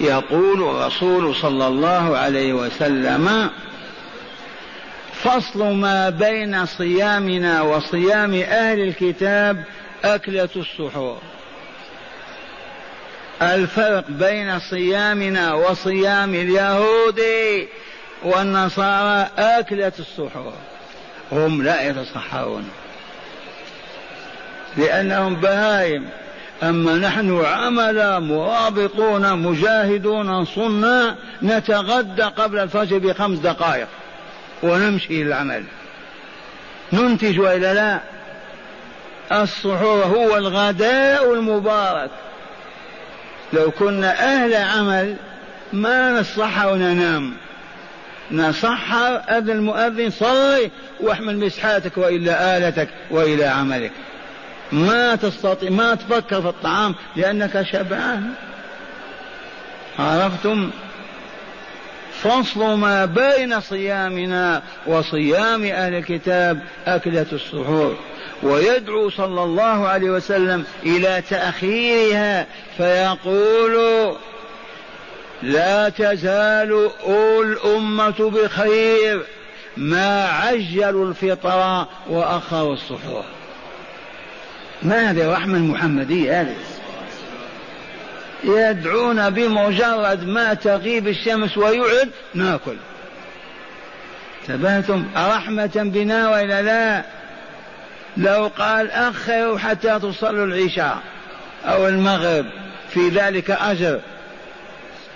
يقول 0.00 0.62
الرسول 0.62 1.34
صلى 1.34 1.66
الله 1.66 2.16
عليه 2.16 2.52
وسلم 2.52 3.50
فصل 5.12 5.64
ما 5.64 6.10
بين 6.10 6.66
صيامنا 6.66 7.62
وصيام 7.62 8.34
أهل 8.34 8.80
الكتاب 8.80 9.64
أكلة 10.04 10.48
السحور. 10.56 11.18
الفرق 13.42 14.04
بين 14.08 14.58
صيامنا 14.58 15.54
وصيام 15.54 16.34
اليهود 16.34 17.22
والنصارى 18.22 19.30
أكلة 19.38 19.92
السحور. 19.98 20.54
هم 21.32 21.62
لا 21.62 21.88
يتصحرون 21.88 22.70
لأنهم 24.76 25.34
بهائم. 25.34 26.08
أما 26.68 26.96
نحن 26.96 27.44
عمل 27.44 28.20
مرابطون 28.20 29.38
مجاهدون 29.38 30.44
صنا 30.44 31.16
نتغدى 31.42 32.22
قبل 32.22 32.58
الفجر 32.58 32.98
بخمس 32.98 33.38
دقائق 33.38 33.88
ونمشي 34.62 35.22
إلى 35.22 35.22
العمل 35.22 35.64
ننتج 36.92 37.40
وإلا 37.40 37.74
لا؟ 37.74 38.00
السحور 39.42 40.04
هو 40.04 40.36
الغداء 40.36 41.34
المبارك. 41.34 42.10
لو 43.52 43.70
كنا 43.70 44.12
أهل 44.12 44.54
عمل 44.54 45.16
ما 45.72 46.20
نصح 46.20 46.64
وننام. 46.64 47.34
نصحر 48.30 49.22
أذن 49.28 49.50
المؤذن 49.50 50.10
صلي 50.10 50.70
واحمل 51.00 51.38
مسحاتك 51.38 51.98
وإلا 51.98 52.56
آلتك 52.56 52.88
وإلى 53.10 53.44
عملك. 53.44 53.92
ما 54.74 55.14
تستطيع 55.14 55.70
ما 55.70 55.94
تفكر 55.94 56.42
في 56.42 56.48
الطعام 56.48 56.94
لأنك 57.16 57.62
شبعان. 57.62 58.30
عرفتم؟ 59.98 60.70
فصل 62.22 62.78
ما 62.78 63.04
بين 63.04 63.60
صيامنا 63.60 64.62
وصيام 64.86 65.64
أهل 65.64 65.94
الكتاب 65.94 66.62
أكلة 66.86 67.26
السحور. 67.32 67.96
ويدعو 68.42 69.10
صلى 69.10 69.42
الله 69.42 69.88
عليه 69.88 70.10
وسلم 70.10 70.64
إلى 70.82 71.22
تأخيرها 71.30 72.46
فيقول 72.76 74.16
لا 75.42 75.88
تزال 75.88 76.90
الأمة 77.40 78.30
بخير 78.30 79.22
ما 79.76 80.24
عجلوا 80.24 81.08
الفطر 81.08 81.86
وأخروا 82.08 82.74
السحور. 82.74 83.24
ما 84.82 85.10
هذه 85.10 85.22
الرحمة 85.22 85.56
المحمدية 85.56 86.40
هذه 86.40 86.54
يدعون 88.44 89.30
بمجرد 89.30 90.24
ما 90.24 90.54
تغيب 90.54 91.08
الشمس 91.08 91.58
ويعد 91.58 92.10
ناكل. 92.34 92.76
تبهتم 94.48 95.04
رحمة 95.16 95.70
بنا 95.74 96.28
وإلا 96.28 96.62
لا 96.62 97.02
لو 98.16 98.50
قال 98.58 98.90
أخروا 98.90 99.58
حتى 99.58 99.98
تصلوا 99.98 100.46
العشاء 100.46 100.98
أو 101.64 101.88
المغرب 101.88 102.46
في 102.90 103.08
ذلك 103.08 103.50
أجر 103.50 104.00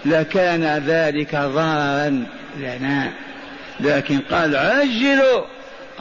لكان 0.04 0.82
ذلك 0.86 1.34
ضررا 1.34 2.24
لنا. 2.56 3.12
لكن 3.80 4.20
قال 4.30 4.56
عجلوا 4.56 5.44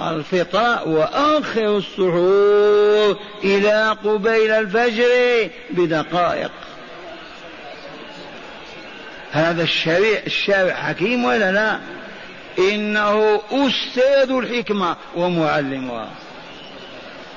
الفطر 0.01 0.87
وآخر 0.87 1.77
السحور 1.77 3.19
إلى 3.43 3.97
قبيل 4.03 4.51
الفجر 4.51 5.49
بدقائق. 5.69 6.51
هذا 9.31 9.63
الشريع 9.63 10.19
الشارع 10.25 10.73
حكيم 10.73 11.25
ولا 11.25 11.51
لا؟ 11.51 11.79
إنه 12.59 13.41
أستاذ 13.51 14.31
الحكمة 14.31 14.95
ومعلمها. 15.15 16.09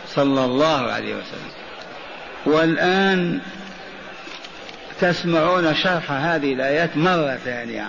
صلى 0.09 0.45
الله 0.45 0.93
عليه 0.93 1.15
وسلم. 1.15 1.51
والآن 2.47 3.41
تسمعون 5.01 5.75
شرح 5.75 6.13
هذه 6.13 6.53
الآيات 6.53 6.97
مرة 6.97 7.39
ثانية. 7.45 7.89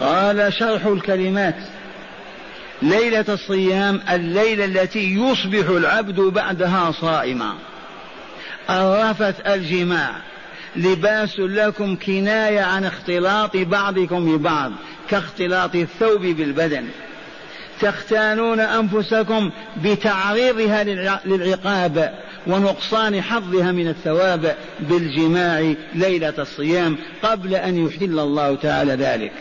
قال 0.00 0.52
شرح 0.52 0.86
الكلمات. 0.86 1.54
ليلة 2.82 3.24
الصيام 3.28 4.00
الليلة 4.10 4.64
التي 4.64 5.14
يصبح 5.14 5.68
العبد 5.68 6.20
بعدها 6.20 6.92
صائما. 7.00 7.54
الرفث 8.70 9.40
الجماع. 9.46 10.10
لباس 10.76 11.38
لكم 11.38 11.96
كناية 11.96 12.60
عن 12.60 12.84
اختلاط 12.84 13.56
بعضكم 13.56 14.36
ببعض 14.36 14.72
كاختلاط 15.10 15.74
الثوب 15.74 16.20
بالبدن. 16.20 16.84
تختانون 17.80 18.60
أنفسكم 18.60 19.50
بتعريضها 19.84 20.84
للعقاب 21.24 22.14
ونقصان 22.46 23.22
حظها 23.22 23.72
من 23.72 23.88
الثواب 23.88 24.56
بالجماع 24.80 25.74
ليلة 25.94 26.34
الصيام 26.38 26.96
قبل 27.22 27.54
أن 27.54 27.86
يحل 27.86 28.18
الله 28.18 28.54
تعالى 28.54 28.92
ذلك. 28.92 29.32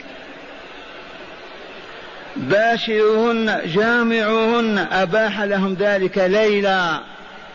باشروهن 2.35 3.61
جامعوهن 3.65 4.87
أباح 4.91 5.41
لهم 5.41 5.73
ذلك 5.79 6.17
ليلا 6.17 6.99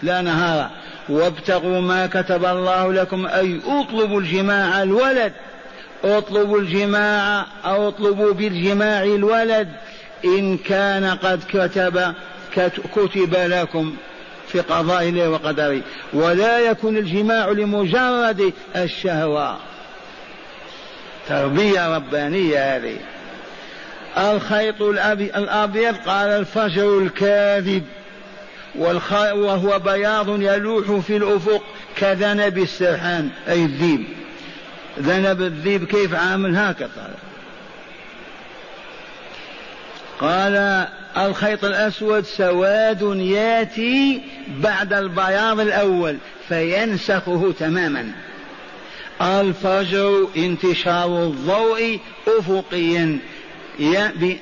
لا 0.02 0.20
نهارا. 0.20 0.70
وابتغوا 1.08 1.80
ما 1.80 2.06
كتب 2.06 2.44
الله 2.44 2.92
لكم 2.92 3.26
أي 3.26 3.60
اطلبوا 3.66 4.20
الجماع 4.20 4.82
الولد. 4.82 5.32
اطلبوا 6.04 6.58
الجماع 6.58 7.46
أو 7.64 7.88
اطلبوا 7.88 8.32
بالجماع 8.32 9.02
الولد. 9.02 9.68
إن 10.24 10.58
كان 10.58 11.04
قد 11.04 11.40
كتب 11.48 12.14
كتب 12.96 13.34
لكم 13.34 13.96
في 14.48 14.60
قضاء 14.60 15.02
الله 15.02 15.30
وقدره. 15.30 15.80
ولا 16.12 16.58
يكون 16.58 16.96
الجماع 16.96 17.48
لمجرد 17.48 18.52
الشهوة. 18.76 19.56
تربية 21.28 21.96
ربانية 21.96 22.76
هذه. 22.76 22.96
الخيط 24.18 24.82
الأبيض 24.82 25.96
قال 26.06 26.28
الفجر 26.28 26.98
الكاذب. 26.98 27.84
وهو 28.74 29.78
بياض 29.78 30.42
يلوح 30.42 31.00
في 31.00 31.16
الأفق 31.16 31.62
كذنب 31.96 32.58
السرحان 32.58 33.30
أي 33.48 33.64
الذيب. 33.64 34.04
ذنب 35.00 35.42
الذيب 35.42 35.84
كيف 35.84 36.14
عامل 36.14 36.56
هكذا؟ 36.56 37.14
قال 40.20 40.86
الخيط 41.16 41.64
الأسود 41.64 42.24
سواد 42.24 43.02
ياتي 43.20 44.22
بعد 44.48 44.92
البياض 44.92 45.60
الأول 45.60 46.16
فينسخه 46.48 47.54
تماما. 47.58 48.12
الفجر 49.20 50.28
انتشار 50.36 51.24
الضوء 51.24 52.00
أفقيا. 52.38 53.18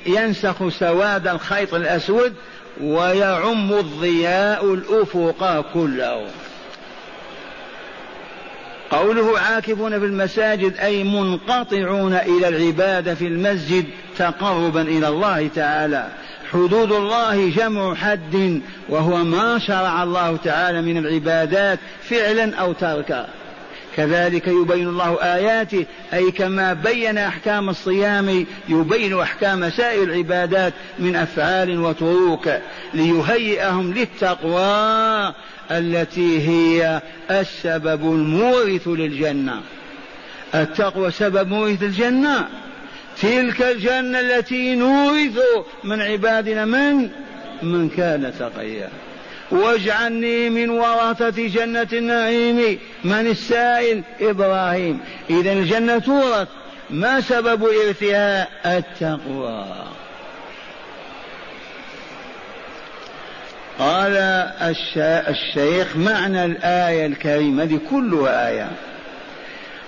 ينسخ 0.05 0.69
سواد 0.69 1.27
الخيط 1.27 1.73
الأسود 1.73 2.33
ويعم 2.81 3.73
الضياء 3.73 4.73
الأفق 4.73 5.65
كله. 5.73 6.27
قوله 8.91 9.39
عاكفون 9.39 9.99
في 9.99 10.05
المساجد 10.05 10.77
أي 10.77 11.03
منقطعون 11.03 12.13
إلى 12.13 12.47
العبادة 12.47 13.15
في 13.15 13.27
المسجد 13.27 13.85
تقربا 14.17 14.81
إلى 14.81 15.07
الله 15.07 15.47
تعالى. 15.55 16.07
حدود 16.51 16.91
الله 16.91 17.49
جمع 17.49 17.95
حد 17.95 18.61
وهو 18.89 19.17
ما 19.17 19.59
شرع 19.59 20.03
الله 20.03 20.37
تعالى 20.43 20.81
من 20.81 20.97
العبادات 20.97 21.79
فعلا 22.09 22.55
أو 22.55 22.73
تركا. 22.73 23.27
كذلك 23.95 24.47
يبين 24.47 24.87
الله 24.87 25.17
آياته 25.21 25.85
أي 26.13 26.31
كما 26.31 26.73
بين 26.73 27.17
أحكام 27.17 27.69
الصيام 27.69 28.45
يبين 28.69 29.19
أحكام 29.19 29.69
سائر 29.69 30.03
العبادات 30.03 30.73
من 30.99 31.15
أفعال 31.15 31.79
وطرق 31.79 32.61
ليهيئهم 32.93 33.93
للتقوى 33.93 35.33
التي 35.71 36.47
هي 36.47 37.01
السبب 37.31 38.01
المورث 38.01 38.87
للجنة. 38.87 39.61
التقوى 40.55 41.11
سبب 41.11 41.47
مورث 41.47 41.83
الجنة. 41.83 42.47
تلك 43.21 43.61
الجنة 43.61 44.19
التي 44.19 44.75
نورث 44.75 45.39
من 45.83 46.01
عبادنا 46.01 46.65
من؟ 46.65 47.09
من 47.63 47.89
كان 47.89 48.33
تقيا. 48.39 48.89
واجعلني 49.51 50.49
من 50.49 50.69
ورثة 50.69 51.47
جنة 51.47 51.87
النعيم. 51.93 52.79
من 53.03 53.27
السائل؟ 53.27 54.03
إبراهيم. 54.21 54.99
إذا 55.29 55.53
الجنة 55.53 55.99
تورث. 55.99 56.47
ما 56.89 57.21
سبب 57.21 57.63
إرثها؟ 57.63 58.47
التقوى. 58.77 59.65
قال 63.79 64.15
الشيخ 65.27 65.97
معنى 65.97 66.45
الآية 66.45 67.05
الكريمة 67.05 67.63
هذه 67.63 67.79
كلها 67.89 68.49
آية. 68.49 68.71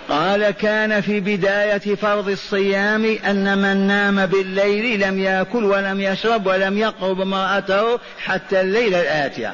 قال 0.09 0.51
كان 0.51 1.01
في 1.01 1.19
بداية 1.19 1.95
فرض 1.95 2.29
الصيام 2.29 3.17
أن 3.29 3.57
من 3.57 3.87
نام 3.87 4.25
بالليل 4.25 4.99
لم 5.07 5.19
يأكل 5.19 5.63
ولم 5.63 6.01
يشرب 6.01 6.47
ولم 6.47 6.77
يقرب 6.77 7.21
امرأته 7.21 7.99
حتى 8.23 8.61
الليلة 8.61 9.01
الآتية. 9.01 9.53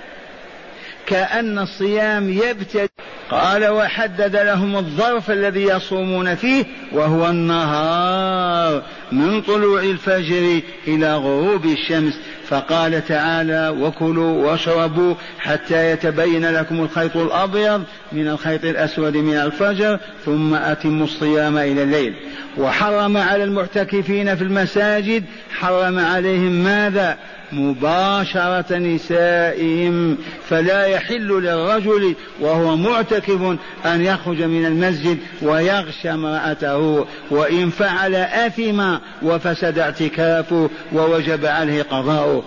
كأن 1.06 1.60
الصيام 1.60 2.30
يبتدئ 2.30 2.88
قال 3.32 3.68
وحدد 3.68 4.36
لهم 4.36 4.76
الظرف 4.76 5.32
الذي 5.32 5.64
يصومون 5.64 6.36
فيه 6.36 6.66
وهو 6.92 7.30
النهار 7.30 8.84
من 9.12 9.42
طلوع 9.42 9.82
الفجر 9.82 10.62
إلى 10.88 11.16
غروب 11.16 11.66
الشمس. 11.66 12.14
فقال 12.48 13.06
تعالى 13.08 13.76
وكلوا 13.80 14.46
واشربوا 14.46 15.16
حتى 15.40 15.92
يتبين 15.92 16.46
لكم 16.46 16.82
الخيط 16.84 17.18
الأبيض 17.18 17.84
من 18.12 18.28
الخيط 18.28 18.66
الأسود 18.66 19.18
من 19.18 19.34
الفجر 19.34 20.00
ثم 20.26 20.54
أتموا 20.54 21.06
الصيام 21.06 21.58
إلى 21.58 21.84
الليل. 21.84 22.14
وحرم 22.58 23.18
على 23.18 23.44
المعتكفين 23.44 24.36
في 24.36 24.44
المساجد 24.44 25.24
حرم 25.52 26.00
عليهم 26.00 26.64
ماذا؟ 26.64 27.18
مباشرة 27.52 28.78
نسائهم. 28.78 30.18
فلا 30.50 30.86
يحل 30.86 31.28
للرجل 31.28 32.16
وهو 32.40 32.76
معتكف 32.76 33.58
أن 33.86 34.02
يخرج 34.02 34.42
من 34.42 34.66
المسجد 34.66 35.18
ويغشى 35.42 36.12
امرأته. 36.12 37.06
وإن 37.32 37.70
فعل 37.70 38.16
أثم 38.16 38.84
وفسد 39.22 39.80
اعتكافه 39.80 40.70
ووجب 40.94 41.46
عليه 41.46 41.84
قضاؤه. 41.84 42.43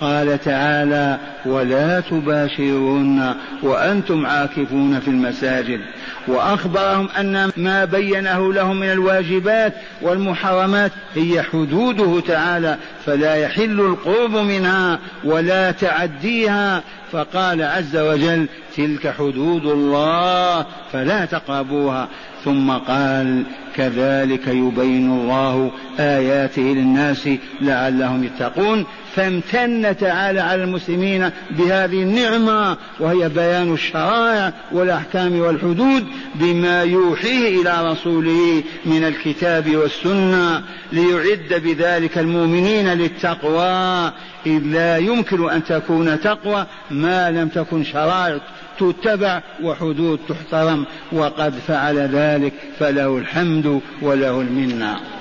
قال 0.00 0.40
تعالى 0.40 1.18
ولا 1.46 2.00
تباشرون 2.00 3.34
وأنتم 3.62 4.26
عاكفون 4.26 5.00
في 5.00 5.08
المساجد. 5.08 5.80
وأخبرهم 6.28 7.08
أن 7.18 7.50
ما 7.56 7.84
بينه 7.84 8.52
لهم 8.52 8.80
من 8.80 8.90
الواجبات 8.92 9.74
والمحرمات 10.02 10.92
هي 11.14 11.42
حدوده 11.42 12.20
تعالى 12.20 12.76
فلا 13.06 13.34
يحل 13.34 13.80
القرب 13.80 14.36
منها 14.36 14.98
ولا 15.24 15.70
تعديها. 15.70 16.82
فقال 17.12 17.62
عز 17.62 17.96
وجل 17.96 18.48
تلك 18.76 19.14
حدود 19.18 19.66
الله 19.66 20.66
فلا 20.92 21.24
تقربوها. 21.24 22.08
ثم 22.44 22.70
قال 22.70 23.42
كذلك 23.76 24.48
يبين 24.48 25.10
الله 25.10 25.70
آياته 25.98 26.62
للناس 26.62 27.28
لعلهم 27.60 28.24
يتقون. 28.24 28.86
فامتن 29.16 29.96
تعالى 29.96 30.40
على 30.40 30.64
المسلمين 30.64 31.30
بهذه 31.50 32.02
النعمة 32.02 32.76
وهي 33.00 33.28
بيان 33.28 33.74
الشرائع 33.74 34.52
والأحكام 34.72 35.40
والحدود 35.40 36.06
بما 36.34 36.82
يوحيه 36.82 37.62
إلى 37.62 37.92
رسوله 37.92 38.62
من 38.84 39.04
الكتاب 39.04 39.76
والسنة 39.76 40.62
ليعد 40.92 41.62
بذلك 41.64 42.18
المؤمنين 42.18 42.88
للتقوى. 42.88 44.12
إذ 44.46 44.62
لا 44.64 44.96
يمكن 44.96 45.50
أن 45.50 45.64
تكون 45.64 46.20
تقوى 46.20 46.66
ما 46.90 47.30
لم 47.30 47.48
تكن 47.48 47.84
شرائع 47.84 48.38
تتبع 48.78 49.42
وحدود 49.62 50.20
تحترم 50.28 50.86
وقد 51.12 51.54
فعل 51.68 51.98
ذلك 51.98 52.52
فله 52.78 53.18
الحمد 53.18 53.80
وله 54.02 54.40
المنة. 54.40 55.19